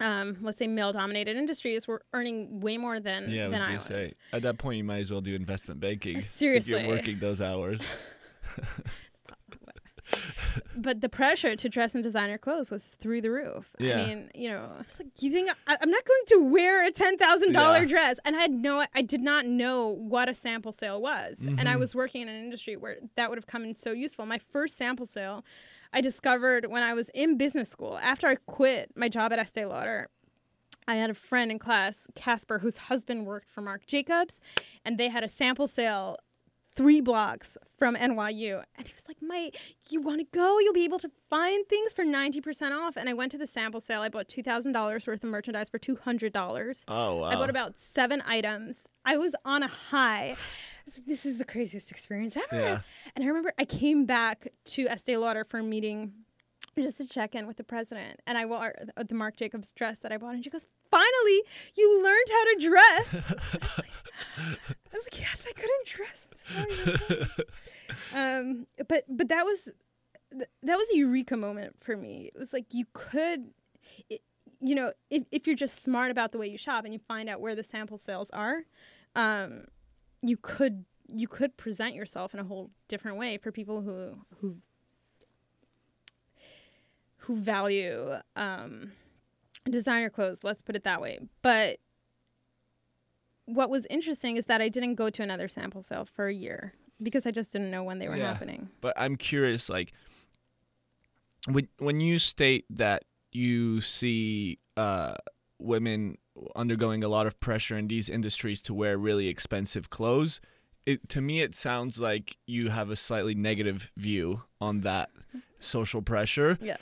um, 0.00 0.36
let's 0.42 0.58
say 0.58 0.66
male 0.68 0.92
dominated 0.92 1.36
industries 1.36 1.88
were 1.88 2.02
earning 2.12 2.60
way 2.60 2.76
more 2.76 3.00
than 3.00 3.28
Yeah, 3.30 3.46
I 3.46 3.48
was 3.48 3.52
than 3.58 3.62
I 3.62 3.74
was. 3.74 3.82
say. 3.84 4.12
At 4.32 4.42
that 4.42 4.58
point, 4.58 4.76
you 4.78 4.84
might 4.84 5.00
as 5.00 5.10
well 5.10 5.20
do 5.20 5.34
investment 5.34 5.80
banking. 5.80 6.18
If 6.18 6.24
Seriously. 6.30 6.72
you're 6.72 6.86
working 6.88 7.18
those 7.18 7.40
hours. 7.40 7.80
but 10.82 11.00
the 11.00 11.08
pressure 11.08 11.56
to 11.56 11.68
dress 11.68 11.94
in 11.94 12.02
designer 12.02 12.38
clothes 12.38 12.70
was 12.70 12.84
through 13.00 13.20
the 13.20 13.30
roof. 13.30 13.74
Yeah. 13.78 13.92
I 13.92 13.96
mean, 13.96 14.30
you 14.34 14.48
know, 14.50 14.76
it's 14.80 14.98
like 14.98 15.08
you 15.20 15.30
think 15.30 15.50
I, 15.66 15.76
I'm 15.80 15.90
not 15.90 16.04
going 16.04 16.22
to 16.28 16.42
wear 16.50 16.86
a 16.86 16.90
ten 16.90 17.16
thousand 17.18 17.52
Yeah. 17.54 17.60
dollar 17.60 17.86
dress, 17.86 18.16
and 18.24 18.36
I 18.36 18.40
had 18.40 18.50
no, 18.50 18.84
I 18.94 19.02
did 19.02 19.20
not 19.22 19.46
know 19.46 19.88
what 19.88 20.28
a 20.28 20.34
sample 20.34 20.72
sale 20.72 21.00
was, 21.02 21.38
and 21.58 21.68
I 21.68 21.74
Mhm. 21.74 21.78
was 21.80 21.94
working 21.94 22.22
in 22.22 22.28
an 22.28 22.42
industry 22.44 22.76
where 22.76 22.96
that 23.16 23.28
would 23.28 23.38
have 23.38 23.46
come 23.46 23.64
in 23.64 23.74
so 23.74 23.92
useful. 23.92 24.26
My 24.26 24.38
first 24.38 24.76
sample 24.76 25.06
sale, 25.06 25.44
I 25.92 26.00
discovered 26.00 26.66
when 26.66 26.82
I 26.82 26.94
was 26.94 27.08
in 27.14 27.36
business 27.38 27.68
school 27.68 27.98
after 28.02 28.26
I 28.26 28.36
quit 28.46 28.92
my 28.96 29.08
job 29.08 29.32
at 29.32 29.38
Estee 29.38 29.64
Lauder. 29.64 30.08
I 30.86 30.94
had 30.94 31.10
a 31.10 31.14
friend 31.14 31.50
in 31.50 31.58
class, 31.58 32.06
Casper, 32.14 32.58
whose 32.58 32.78
husband 32.78 33.26
worked 33.26 33.50
for 33.50 33.60
Marc 33.60 33.86
Jacobs, 33.86 34.40
and 34.86 34.96
they 34.96 35.08
had 35.08 35.22
a 35.22 35.28
sample 35.28 35.66
sale 35.66 36.16
three 36.78 37.00
blocks 37.00 37.58
from 37.76 37.96
NYU. 37.96 38.62
And 38.76 38.86
he 38.86 38.94
was 38.94 39.02
like, 39.08 39.16
Mike, 39.20 39.58
you 39.90 40.00
want 40.00 40.20
to 40.20 40.26
go? 40.32 40.60
You'll 40.60 40.72
be 40.72 40.84
able 40.84 41.00
to 41.00 41.10
find 41.28 41.66
things 41.66 41.92
for 41.92 42.04
90% 42.04 42.70
off. 42.70 42.96
And 42.96 43.08
I 43.08 43.14
went 43.14 43.32
to 43.32 43.38
the 43.38 43.48
sample 43.48 43.80
sale. 43.80 44.00
I 44.00 44.08
bought 44.08 44.28
$2,000 44.28 45.06
worth 45.06 45.08
of 45.08 45.28
merchandise 45.28 45.68
for 45.68 45.80
$200. 45.80 46.84
Oh 46.86 47.16
wow. 47.16 47.24
I 47.24 47.34
bought 47.34 47.50
about 47.50 47.76
seven 47.76 48.22
items. 48.24 48.86
I 49.04 49.16
was 49.16 49.34
on 49.44 49.64
a 49.64 49.68
high. 49.68 50.28
I 50.30 50.36
was 50.86 50.96
like, 50.96 51.06
this 51.06 51.26
is 51.26 51.38
the 51.38 51.44
craziest 51.44 51.90
experience 51.90 52.36
ever. 52.36 52.62
Yeah. 52.62 52.80
And 53.16 53.24
I 53.24 53.26
remember 53.26 53.52
I 53.58 53.64
came 53.64 54.06
back 54.06 54.52
to 54.66 54.86
Estee 54.86 55.16
Lauder 55.16 55.42
for 55.42 55.58
a 55.58 55.64
meeting 55.64 56.12
just 56.82 56.98
to 56.98 57.06
check 57.06 57.34
in 57.34 57.46
with 57.46 57.56
the 57.56 57.64
president. 57.64 58.20
And 58.26 58.38
I 58.38 58.46
wore 58.46 58.74
the 58.96 59.14
Marc 59.14 59.36
Jacobs 59.36 59.72
dress 59.72 59.98
that 60.00 60.12
I 60.12 60.16
bought. 60.16 60.34
And 60.34 60.44
she 60.44 60.50
goes, 60.50 60.66
Finally, 60.90 61.42
you 61.74 62.02
learned 62.02 62.28
how 62.30 62.44
to 62.44 62.56
dress. 62.60 63.38
I 64.38 64.96
was 64.96 65.04
like, 65.04 65.20
Yes, 65.20 65.46
I 65.48 65.52
couldn't 65.52 65.86
dress. 65.86 66.28
Sorry. 68.12 68.38
um, 68.40 68.66
but 68.88 69.04
but 69.08 69.28
that 69.28 69.44
was 69.44 69.68
that 70.32 70.76
was 70.76 70.90
a 70.92 70.96
eureka 70.96 71.36
moment 71.36 71.76
for 71.80 71.96
me. 71.96 72.30
It 72.34 72.38
was 72.38 72.52
like 72.52 72.66
you 72.72 72.86
could, 72.92 73.50
it, 74.10 74.20
you 74.60 74.74
know, 74.74 74.92
if 75.10 75.24
if 75.30 75.46
you're 75.46 75.56
just 75.56 75.82
smart 75.82 76.10
about 76.10 76.32
the 76.32 76.38
way 76.38 76.48
you 76.48 76.58
shop 76.58 76.84
and 76.84 76.92
you 76.92 77.00
find 77.00 77.28
out 77.28 77.40
where 77.40 77.54
the 77.54 77.62
sample 77.62 77.98
sales 77.98 78.30
are, 78.30 78.62
um, 79.14 79.64
you 80.22 80.36
could 80.36 80.84
you 81.08 81.26
could 81.26 81.56
present 81.56 81.94
yourself 81.94 82.34
in 82.34 82.40
a 82.40 82.44
whole 82.44 82.70
different 82.88 83.16
way 83.16 83.38
for 83.38 83.50
people 83.50 83.80
who 83.80 84.18
who 84.40 84.56
who 87.28 87.36
value 87.36 88.14
um, 88.36 88.90
designer 89.68 90.08
clothes. 90.08 90.38
Let's 90.42 90.62
put 90.62 90.74
it 90.74 90.84
that 90.84 91.00
way. 91.02 91.18
But 91.42 91.78
what 93.44 93.68
was 93.68 93.86
interesting 93.90 94.38
is 94.38 94.46
that 94.46 94.62
I 94.62 94.70
didn't 94.70 94.94
go 94.94 95.10
to 95.10 95.22
another 95.22 95.46
sample 95.46 95.82
sale 95.82 96.06
for 96.06 96.26
a 96.26 96.34
year 96.34 96.72
because 97.02 97.26
I 97.26 97.30
just 97.30 97.52
didn't 97.52 97.70
know 97.70 97.84
when 97.84 97.98
they 97.98 98.08
were 98.08 98.16
Yeah. 98.16 98.32
happening. 98.32 98.70
But 98.80 98.94
I'm 98.96 99.16
curious, 99.16 99.68
like, 99.68 99.92
when 101.46 101.68
when 101.78 102.00
you 102.00 102.18
state 102.18 102.64
that 102.70 103.04
you 103.30 103.82
see 103.82 104.58
uh, 104.78 105.14
women 105.58 106.16
undergoing 106.56 107.04
a 107.04 107.08
lot 107.08 107.26
of 107.26 107.38
pressure 107.40 107.76
in 107.76 107.88
these 107.88 108.08
industries 108.08 108.62
to 108.62 108.72
wear 108.74 108.96
really 108.96 109.28
expensive 109.28 109.90
clothes, 109.90 110.40
it 110.86 111.10
to 111.10 111.20
me 111.20 111.42
it 111.42 111.54
sounds 111.54 111.98
like 111.98 112.38
you 112.46 112.70
have 112.70 112.88
a 112.88 112.96
slightly 112.96 113.34
negative 113.34 113.92
view 113.98 114.44
on 114.62 114.80
that 114.80 115.10
social 115.60 116.00
pressure. 116.00 116.58
Yeah. 116.62 116.78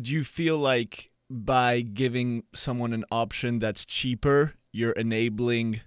Do 0.00 0.12
you 0.12 0.24
feel 0.24 0.58
like 0.58 1.10
by 1.30 1.80
giving 1.80 2.44
someone 2.54 2.92
an 2.92 3.04
option 3.10 3.58
that's 3.58 3.84
cheaper, 3.84 4.54
you're 4.72 4.92
enabling 4.92 5.80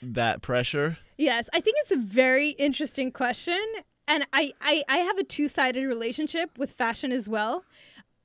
that 0.00 0.42
pressure? 0.42 0.98
Yes, 1.18 1.48
I 1.52 1.60
think 1.60 1.76
it's 1.80 1.92
a 1.92 1.96
very 1.96 2.50
interesting 2.50 3.12
question. 3.12 3.60
And 4.08 4.26
I, 4.32 4.52
I, 4.60 4.82
I 4.88 4.96
have 4.98 5.18
a 5.18 5.24
two 5.24 5.48
sided 5.48 5.86
relationship 5.86 6.58
with 6.58 6.72
fashion 6.72 7.12
as 7.12 7.28
well. 7.28 7.64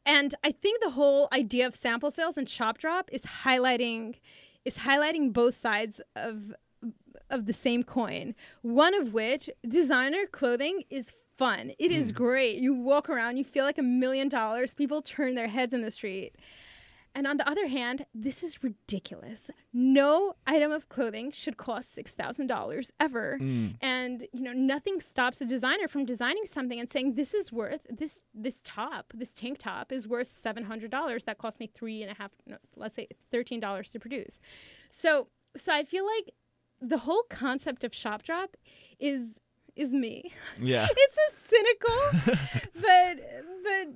And 0.05 0.34
I 0.43 0.51
think 0.51 0.81
the 0.81 0.89
whole 0.89 1.27
idea 1.34 1.67
of 1.67 1.75
sample 1.75 2.12
sales 2.12 2.38
and 2.38 2.48
shop 2.48 2.77
drop 2.77 3.10
is 3.12 3.22
highlighting 3.22 4.15
is 4.65 4.75
highlighting 4.75 5.31
both 5.31 5.57
sides 5.57 6.01
of 6.15 6.53
of 7.29 7.46
the 7.46 7.53
same 7.53 7.84
coin. 7.84 8.34
One 8.62 8.93
of 8.93 9.13
which 9.13 9.50
designer 9.67 10.25
clothing 10.31 10.84
is 10.89 11.13
fun. 11.38 11.72
It 11.79 11.91
is 11.91 12.12
great. 12.12 12.58
You 12.58 12.74
walk 12.74 13.10
around, 13.10 13.38
you 13.38 13.44
feel 13.44 13.65
like 13.65 13.77
a 13.77 13.84
million 13.84 14.29
dollars. 14.29 14.74
People 14.74 15.01
turn 15.01 15.36
their 15.36 15.48
heads 15.48 15.74
in 15.74 15.82
the 15.82 15.91
street. 15.91 16.36
And 17.15 17.25
on 17.25 17.38
the 17.38 17.50
other 17.50 17.65
hand, 17.65 18.06
this 18.13 18.44
is 18.44 18.62
ridiculous. 18.62 19.50
No 19.74 20.36
item 20.46 20.72
of 20.72 20.88
clothing 20.89 21.32
should 21.32 21.58
cost 21.58 21.96
$6,000 21.96 22.91
ever. 23.00 23.39
Mm. 23.41 23.75
And 23.82 24.27
you 24.34 24.44
know, 24.44 24.53
nothing 24.53 25.00
stops 25.01 25.41
a 25.41 25.46
designer 25.46 25.88
from 25.88 26.06
designing 26.06 26.46
something 26.46 26.79
and 26.79 26.88
saying 26.88 27.15
this 27.15 27.34
is 27.34 27.51
worth 27.51 27.82
this 27.89 28.22
this 28.36 28.62
top, 28.63 29.12
this 29.15 29.34
tank 29.34 29.58
top 29.58 29.91
is 29.91 30.08
worth 30.08 30.27
seven 30.27 30.63
hundred 30.63 30.91
dollars. 30.91 31.24
That 31.24 31.39
cost 31.39 31.60
me 31.60 31.65
three 31.74 32.03
and 32.03 32.12
a 32.12 32.13
half, 32.13 32.29
no, 32.46 32.58
let's 32.75 32.94
say 32.94 33.08
thirteen 33.32 33.60
dollars 33.60 33.89
to 33.91 34.00
produce. 34.00 34.39
So 34.91 35.27
so 35.56 35.74
I 35.74 35.86
feel 35.86 36.06
like 36.06 36.29
the 36.82 37.00
whole 37.00 37.24
concept 37.29 37.84
of 37.84 37.96
shop 37.96 38.22
drop 38.22 38.56
is 39.00 39.39
is 39.77 39.93
me. 39.93 40.31
Yeah. 40.60 40.88
It's 40.98 41.17
a 41.17 41.29
cynical, 41.50 42.39
but 42.81 43.19
but 43.63 43.88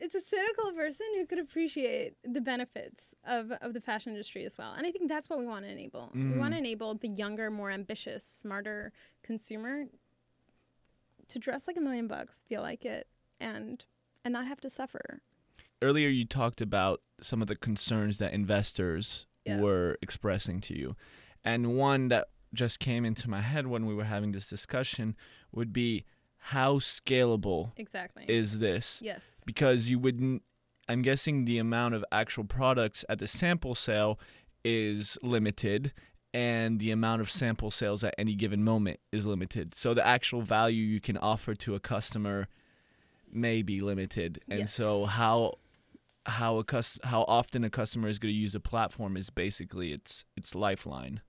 it's 0.00 0.14
a 0.14 0.20
cynical 0.20 0.72
person 0.72 1.06
who 1.16 1.26
could 1.26 1.38
appreciate 1.38 2.14
the 2.24 2.40
benefits 2.40 3.14
of, 3.26 3.50
of 3.60 3.74
the 3.74 3.80
fashion 3.80 4.12
industry 4.12 4.44
as 4.44 4.56
well. 4.56 4.72
And 4.74 4.86
I 4.86 4.90
think 4.92 5.08
that's 5.08 5.28
what 5.28 5.38
we 5.38 5.46
want 5.46 5.64
to 5.64 5.70
enable. 5.70 6.10
We 6.14 6.38
want 6.38 6.52
to 6.54 6.56
Mm. 6.56 6.64
enable 6.66 6.94
the 6.94 7.08
younger, 7.08 7.50
more 7.50 7.70
ambitious, 7.70 8.24
smarter 8.24 8.92
consumer 9.22 9.86
to 11.28 11.38
dress 11.38 11.66
like 11.66 11.76
a 11.76 11.80
million 11.80 12.06
bucks, 12.06 12.42
feel 12.48 12.62
like 12.62 12.84
it, 12.84 13.06
and 13.40 13.84
and 14.24 14.32
not 14.32 14.46
have 14.46 14.60
to 14.62 14.70
suffer. 14.70 15.20
Earlier, 15.82 16.08
you 16.08 16.24
talked 16.24 16.60
about 16.60 17.00
some 17.20 17.42
of 17.42 17.48
the 17.48 17.56
concerns 17.56 18.18
that 18.18 18.32
investors 18.32 19.26
Yeah. 19.44 19.60
were 19.60 19.98
expressing 20.02 20.60
to 20.62 20.74
you. 20.76 20.96
And 21.44 21.76
one 21.76 22.08
that 22.08 22.28
just 22.54 22.78
came 22.78 23.04
into 23.04 23.28
my 23.30 23.40
head 23.40 23.66
when 23.66 23.86
we 23.86 23.94
were 23.94 24.04
having 24.04 24.32
this 24.32 24.46
discussion 24.46 25.16
would 25.52 25.72
be 25.72 26.04
how 26.38 26.78
scalable 26.78 27.72
Exactly. 27.76 28.24
is 28.28 28.58
this? 28.58 29.00
yes. 29.02 29.22
because 29.44 29.88
you 29.90 29.98
wouldn't 29.98 30.42
i'm 30.88 31.02
guessing 31.02 31.44
the 31.44 31.58
amount 31.58 31.94
of 31.94 32.04
actual 32.12 32.44
products 32.44 33.04
at 33.08 33.18
the 33.18 33.26
sample 33.26 33.74
sale 33.74 34.18
is 34.64 35.18
limited 35.22 35.92
and 36.32 36.78
the 36.78 36.90
amount 36.90 37.20
of 37.20 37.30
sample 37.30 37.70
sales 37.70 38.04
at 38.04 38.14
any 38.18 38.34
given 38.34 38.62
moment 38.62 39.00
is 39.10 39.26
limited 39.26 39.74
so 39.74 39.92
the 39.94 40.06
actual 40.06 40.42
value 40.42 40.84
you 40.84 41.00
can 41.00 41.16
offer 41.16 41.54
to 41.54 41.74
a 41.74 41.80
customer 41.80 42.46
may 43.32 43.62
be 43.62 43.80
limited 43.80 44.40
and 44.48 44.60
Yes. 44.60 44.72
so 44.74 45.06
how 45.06 45.54
how 46.26 46.58
a 46.58 46.64
cus- 46.64 46.98
how 47.04 47.22
often 47.28 47.62
a 47.64 47.70
customer 47.70 48.08
is 48.08 48.18
going 48.18 48.32
to 48.34 48.38
use 48.38 48.54
a 48.54 48.60
platform 48.60 49.16
is 49.16 49.30
basically 49.30 49.92
its 49.92 50.24
its 50.36 50.54
lifeline 50.54 51.20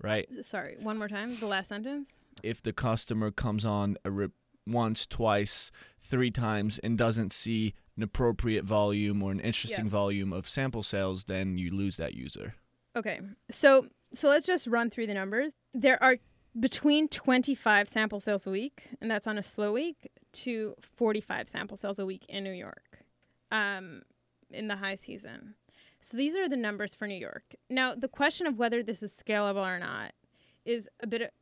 right 0.00 0.28
Sorry, 0.42 0.76
one 0.80 0.98
more 0.98 1.08
time. 1.08 1.36
The 1.38 1.46
last 1.46 1.68
sentence. 1.68 2.08
if 2.42 2.62
the 2.62 2.72
customer 2.72 3.30
comes 3.30 3.64
on 3.64 3.96
a 4.04 4.10
re- 4.10 4.28
once, 4.66 5.06
twice, 5.06 5.70
three 5.98 6.30
times 6.30 6.78
and 6.82 6.96
doesn't 6.96 7.32
see 7.32 7.74
an 7.96 8.02
appropriate 8.02 8.64
volume 8.64 9.22
or 9.22 9.32
an 9.32 9.40
interesting 9.40 9.86
Yeah. 9.86 9.90
volume 9.90 10.32
of 10.32 10.48
sample 10.48 10.82
sales, 10.82 11.24
then 11.24 11.58
you 11.58 11.70
lose 11.70 11.96
that 11.96 12.14
user. 12.14 12.54
Okay. 12.96 13.20
So 13.50 13.86
so 14.12 14.28
let's 14.28 14.46
just 14.46 14.66
run 14.66 14.90
through 14.90 15.06
the 15.06 15.14
numbers. 15.14 15.52
There 15.74 16.02
are 16.02 16.16
between 16.58 17.06
25 17.08 17.88
sample 17.88 18.18
sales 18.18 18.44
a 18.46 18.50
week, 18.50 18.88
and 19.00 19.08
that's 19.10 19.26
on 19.28 19.38
a 19.38 19.42
slow 19.42 19.72
week, 19.72 20.10
to 20.32 20.74
45 20.96 21.48
sample 21.48 21.76
sales 21.76 21.98
a 22.00 22.06
week 22.06 22.24
in 22.28 22.42
New 22.42 22.50
York, 22.52 23.04
um, 23.52 24.02
in 24.50 24.66
the 24.66 24.74
high 24.76 24.96
season. 24.96 25.54
So 26.00 26.16
these 26.16 26.34
are 26.36 26.48
the 26.48 26.56
numbers 26.56 26.94
for 26.94 27.06
New 27.06 27.18
York. 27.18 27.54
Now, 27.68 27.94
the 27.94 28.08
question 28.08 28.46
of 28.46 28.58
whether 28.58 28.82
this 28.82 29.02
is 29.02 29.14
scalable 29.14 29.66
or 29.66 29.78
not 29.78 30.12
is 30.64 30.88
a 31.00 31.06
bit 31.06 31.32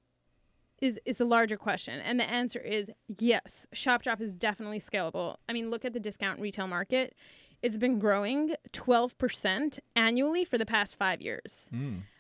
is 0.81 0.99
is 1.05 1.21
a 1.21 1.25
larger 1.25 1.57
question, 1.57 2.01
and 2.01 2.21
the 2.21 2.29
answer 2.29 2.61
is 2.61 2.91
yes. 3.19 3.67
Shop 3.73 4.03
Drop 4.03 4.21
is 4.21 4.37
definitely 4.37 4.81
scalable. 4.81 5.37
I 5.49 5.53
mean, 5.53 5.71
look 5.71 5.85
at 5.85 5.93
the 5.93 6.01
discount 6.01 6.41
retail 6.41 6.69
market. 6.69 7.15
It's 7.63 7.77
been 7.77 7.99
growing 7.99 8.55
12% 8.73 9.81
annually 9.97 10.45
for 10.45 10.59
the 10.59 10.67
past 10.67 10.95
5 10.95 11.21
years. 11.21 11.69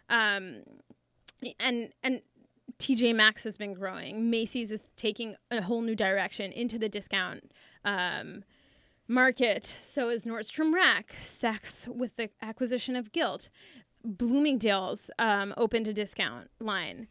Um, 0.08 0.62
and 1.60 1.92
and 2.02 2.20
TJ 2.78 3.14
Maxx 3.14 3.44
has 3.44 3.56
been 3.56 3.74
growing. 3.74 4.30
Macy's 4.30 4.70
is 4.70 4.88
taking 4.96 5.36
a 5.50 5.62
whole 5.62 5.82
new 5.82 5.94
direction 5.94 6.50
into 6.52 6.78
the 6.78 6.88
discount 6.88 7.52
um, 7.84 8.42
market. 9.08 9.76
So 9.82 10.10
is 10.10 10.24
Nordstrom 10.24 10.72
Rack. 10.72 11.16
Saks 11.22 11.88
with 11.88 12.14
the 12.16 12.30
acquisition 12.42 12.94
of 12.94 13.12
Gilt. 13.12 13.50
Bloomingdale's 14.04 15.10
um, 15.18 15.54
opened 15.56 15.88
a 15.88 15.94
discount 15.94 16.48
line. 16.60 17.08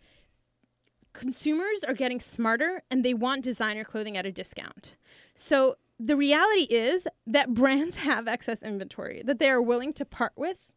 Consumers 1.14 1.84
are 1.84 1.94
getting 1.94 2.20
smarter 2.20 2.84
and 2.92 3.04
they 3.04 3.14
want 3.14 3.44
designer 3.44 3.84
clothing 3.84 4.16
at 4.16 4.26
a 4.26 4.32
discount. 4.32 4.96
So 5.36 5.76
the 6.00 6.16
reality 6.16 6.68
is 6.70 7.08
that 7.26 7.54
brands 7.54 7.98
have 8.08 8.28
excess 8.28 8.62
inventory 8.62 9.24
that 9.26 9.40
they 9.40 9.50
are 9.50 9.62
willing 9.62 9.94
to 9.94 10.06
part 10.06 10.34
with 10.36 10.72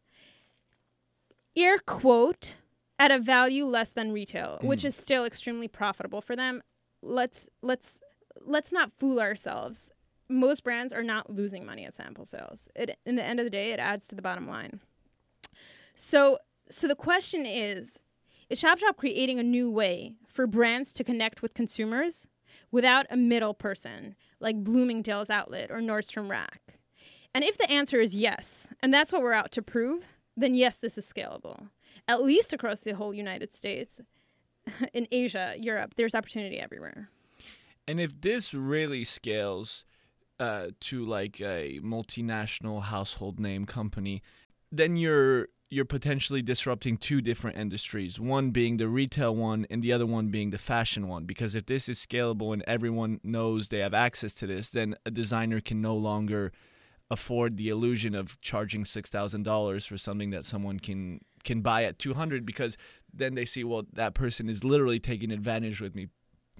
air 1.55 1.79
quote 1.79 2.55
at 2.99 3.11
a 3.11 3.19
value 3.19 3.65
less 3.65 3.89
than 3.89 4.11
retail, 4.11 4.59
which 4.61 4.85
is 4.85 4.95
still 4.95 5.25
extremely 5.25 5.67
profitable 5.67 6.21
for 6.21 6.35
them. 6.35 6.61
Let's 7.01 7.49
let's 7.61 7.99
let's 8.45 8.71
not 8.71 8.91
fool 8.91 9.19
ourselves. 9.19 9.91
Most 10.31 10.63
brands 10.63 10.93
are 10.93 11.03
not 11.03 11.29
losing 11.29 11.65
money 11.65 11.85
at 11.85 11.95
sample 11.95 12.25
sales. 12.25 12.67
It 12.75 12.97
in 13.05 13.15
the 13.15 13.23
end 13.23 13.39
of 13.39 13.45
the 13.45 13.49
day, 13.49 13.71
it 13.71 13.79
adds 13.79 14.07
to 14.07 14.15
the 14.15 14.21
bottom 14.21 14.47
line. 14.47 14.79
So 15.95 16.39
so 16.69 16.87
the 16.87 16.95
question 16.95 17.45
is, 17.45 17.99
is 18.49 18.61
ShopDrop 18.61 18.97
creating 18.97 19.39
a 19.39 19.43
new 19.43 19.69
way 19.69 20.13
for 20.27 20.47
brands 20.47 20.93
to 20.93 21.03
connect 21.03 21.41
with 21.41 21.53
consumers 21.53 22.27
without 22.71 23.05
a 23.09 23.17
middle 23.17 23.53
person 23.53 24.15
like 24.39 24.63
Bloomingdale's 24.63 25.29
outlet 25.29 25.69
or 25.69 25.79
Nordstrom 25.79 26.29
Rack? 26.29 26.79
And 27.33 27.43
if 27.43 27.57
the 27.57 27.69
answer 27.69 27.99
is 27.99 28.15
yes, 28.15 28.67
and 28.81 28.93
that's 28.93 29.11
what 29.13 29.21
we're 29.21 29.33
out 29.33 29.51
to 29.53 29.61
prove, 29.61 30.05
then 30.35 30.55
yes, 30.55 30.77
this 30.77 30.97
is 30.97 31.11
scalable. 31.11 31.69
At 32.07 32.23
least 32.23 32.53
across 32.53 32.79
the 32.79 32.95
whole 32.95 33.13
United 33.13 33.53
States. 33.53 34.01
In 34.93 35.07
Asia, 35.11 35.55
Europe, 35.57 35.93
there's 35.95 36.15
opportunity 36.15 36.59
everywhere. 36.59 37.09
And 37.87 37.99
if 37.99 38.19
this 38.21 38.53
really 38.53 39.03
scales 39.03 39.85
uh, 40.41 40.71
to 40.79 41.05
like 41.05 41.39
a 41.39 41.79
multinational 41.83 42.81
household 42.81 43.39
name 43.39 43.65
company, 43.65 44.23
then 44.71 44.97
you're 44.97 45.49
you're 45.69 45.85
potentially 45.85 46.41
disrupting 46.41 46.97
two 46.97 47.21
different 47.21 47.57
industries. 47.57 48.19
One 48.19 48.49
being 48.49 48.75
the 48.77 48.89
retail 48.89 49.33
one, 49.35 49.67
and 49.69 49.83
the 49.83 49.93
other 49.93 50.07
one 50.07 50.29
being 50.29 50.49
the 50.49 50.57
fashion 50.57 51.07
one. 51.07 51.25
Because 51.25 51.55
if 51.55 51.67
this 51.67 51.87
is 51.87 51.99
scalable 51.99 52.51
and 52.53 52.63
everyone 52.65 53.21
knows 53.23 53.67
they 53.67 53.79
have 53.79 53.93
access 53.93 54.33
to 54.33 54.47
this, 54.47 54.67
then 54.69 54.95
a 55.05 55.11
designer 55.11 55.61
can 55.61 55.79
no 55.79 55.95
longer 55.95 56.51
afford 57.11 57.55
the 57.55 57.69
illusion 57.69 58.15
of 58.15 58.41
charging 58.41 58.83
six 58.83 59.11
thousand 59.11 59.43
dollars 59.43 59.85
for 59.85 59.97
something 59.97 60.31
that 60.31 60.45
someone 60.45 60.79
can 60.79 61.21
can 61.43 61.61
buy 61.61 61.83
at 61.83 61.99
two 61.99 62.15
hundred 62.15 62.47
because 62.47 62.77
then 63.13 63.35
they 63.35 63.45
see 63.45 63.63
well 63.63 63.83
that 63.93 64.15
person 64.15 64.49
is 64.49 64.63
literally 64.63 64.99
taking 64.99 65.31
advantage 65.31 65.79
with 65.79 65.93
me 65.93 66.07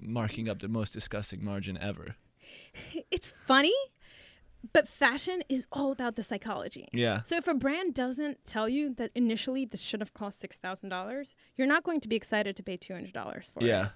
marking 0.00 0.48
up 0.48 0.60
the 0.60 0.68
most 0.68 0.92
disgusting 0.92 1.44
margin 1.44 1.76
ever. 1.78 2.14
It's 3.10 3.32
funny, 3.46 3.72
but 4.72 4.86
fashion 4.88 5.42
is 5.48 5.66
all 5.72 5.92
about 5.92 6.16
the 6.16 6.22
psychology. 6.22 6.88
Yeah. 6.92 7.22
So 7.22 7.36
if 7.36 7.48
a 7.48 7.54
brand 7.54 7.94
doesn't 7.94 8.44
tell 8.46 8.68
you 8.68 8.94
that 8.94 9.10
initially 9.14 9.64
this 9.64 9.80
should 9.80 10.00
have 10.00 10.14
cost 10.14 10.40
six 10.40 10.56
thousand 10.58 10.88
dollars, 10.90 11.34
you're 11.56 11.66
not 11.66 11.82
going 11.84 12.00
to 12.00 12.08
be 12.08 12.16
excited 12.16 12.56
to 12.56 12.62
pay 12.62 12.76
two 12.76 12.92
hundred 12.94 13.12
dollars 13.12 13.50
for 13.52 13.62
Yeah. 13.64 13.66
it. 13.66 13.70
Yeah. 13.70 13.88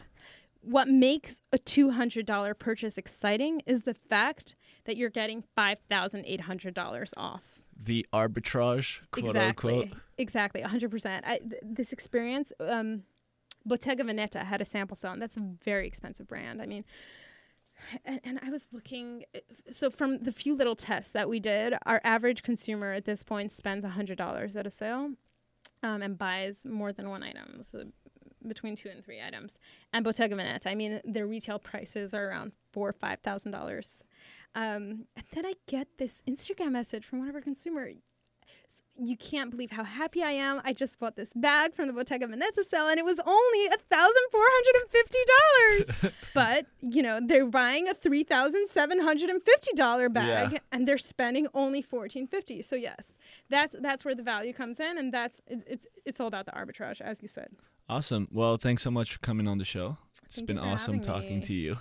What 0.63 0.89
makes 0.89 1.41
a 1.53 1.59
two 1.59 1.91
hundred 1.91 2.27
dollar 2.27 2.53
purchase 2.55 2.99
exciting 2.99 3.63
is 3.67 3.83
the 3.83 3.95
fact 3.95 4.57
that 4.85 4.97
you're 4.97 5.11
getting 5.11 5.45
five 5.55 5.79
thousand 5.89 6.25
eight 6.27 6.41
hundred 6.41 6.75
dollars 6.75 7.15
off. 7.17 7.43
The 7.81 8.07
arbitrage, 8.13 9.01
quote 9.13 9.27
exactly. 9.37 9.83
unquote. 9.83 9.99
Exactly, 10.19 10.63
100%. 10.63 11.23
Th- 11.27 11.61
this 11.63 11.93
experience, 11.93 12.51
um, 12.59 13.03
Bottega 13.67 14.03
Veneta 14.03 14.43
had 14.43 14.63
a 14.63 14.65
sample 14.65 14.97
sale, 14.97 15.13
and 15.13 15.21
that's 15.21 15.37
a 15.37 15.43
very 15.63 15.87
expensive 15.87 16.27
brand. 16.27 16.63
I 16.63 16.67
mean, 16.67 16.87
and, 18.05 18.21
and 18.25 18.41
I 18.43 18.51
was 18.51 18.67
looking, 18.73 19.25
so 19.71 19.91
from 19.91 20.19
the 20.19 20.33
few 20.33 20.55
little 20.55 20.77
tests 20.77 21.13
that 21.13 21.29
we 21.29 21.41
did, 21.41 21.75
our 21.87 22.01
average 22.05 22.43
consumer 22.43 22.93
at 22.93 23.05
this 23.05 23.23
point 23.23 23.53
spends 23.53 23.85
$100 23.85 24.57
at 24.57 24.67
a 24.67 24.71
sale 24.71 25.11
um, 25.83 26.03
and 26.03 26.19
buys 26.19 26.65
more 26.65 26.93
than 26.93 27.11
one 27.11 27.23
item. 27.23 27.63
So 27.65 27.85
between 28.47 28.77
two 28.77 28.89
and 28.89 29.05
three 29.05 29.21
items. 29.21 29.59
And 29.93 30.05
Bottega 30.05 30.35
Veneta, 30.37 30.67
I 30.67 30.75
mean, 30.75 31.01
their 31.05 31.27
retail 31.27 31.59
prices 31.59 32.15
are 32.15 32.29
around 32.29 32.53
four 32.73 32.89
or 32.89 32.93
five 32.93 33.21
thousand 33.21 33.53
dollars. 33.53 33.89
Um, 34.55 35.07
and 35.17 35.27
then 35.33 35.47
I 35.47 35.55
get 35.67 35.89
this 35.99 36.23
Instagram 36.29 36.73
message 36.73 37.05
from 37.05 37.19
one 37.19 37.29
of 37.29 37.35
our 37.35 37.41
consumer. 37.41 37.91
You 38.99 39.17
can't 39.17 39.51
believe 39.51 39.71
how 39.71 39.85
happy 39.85 40.23
I 40.23 40.31
am. 40.33 40.61
I 40.65 40.73
just 40.73 40.99
bought 40.99 41.17
this 41.17 41.33
bag 41.35 41.75
from 41.75 41.87
the 41.87 41.93
Bottega 41.93 42.27
Veneta 42.27 42.69
sale, 42.69 42.89
and 42.89 42.99
it 42.99 43.05
was 43.05 43.19
only 43.25 43.67
a 43.67 43.77
thousand 43.91 44.23
four 44.31 44.45
hundred 44.45 44.75
and 44.81 44.91
fifty 44.91 45.19
dollars. 45.35 46.13
but 46.35 46.67
you 46.81 47.03
know 47.03 47.21
they're 47.23 47.47
buying 47.47 47.89
a 47.89 47.95
three 47.95 48.25
thousand 48.25 48.67
seven 48.69 48.99
hundred 49.01 49.31
and 49.31 49.43
fifty 49.43 49.73
dollar 49.75 50.09
bag, 50.09 50.53
Yeah. 50.53 50.59
and 50.73 50.87
they're 50.89 50.99
spending 50.99 51.47
only 51.55 51.83
fourteen 51.83 52.27
fifty. 52.27 52.63
So 52.63 52.77
yes, 52.77 53.19
that's 53.51 53.75
that's 53.81 54.05
where 54.05 54.15
the 54.15 54.23
value 54.23 54.53
comes 54.53 54.81
in, 54.81 54.99
and 54.99 55.13
that's 55.13 55.41
it's 55.47 55.65
it's, 55.67 55.87
it's 56.05 56.21
all 56.21 56.29
about 56.29 56.47
the 56.47 56.53
arbitrage, 56.53 57.01
as 57.01 57.19
you 57.21 57.29
said. 57.29 57.49
Awesome. 57.89 58.29
Well, 58.33 58.57
thanks 58.57 58.83
so 58.83 58.91
much 58.91 59.13
for 59.13 59.19
coming 59.21 59.47
on 59.47 59.59
the 59.59 59.65
show. 59.65 59.99
It's 60.25 60.37
Thank 60.37 60.49
been 60.49 60.59
awesome 60.59 61.01
talking 61.01 61.39
me. 61.39 61.45
to 61.47 61.55
you. 61.55 61.77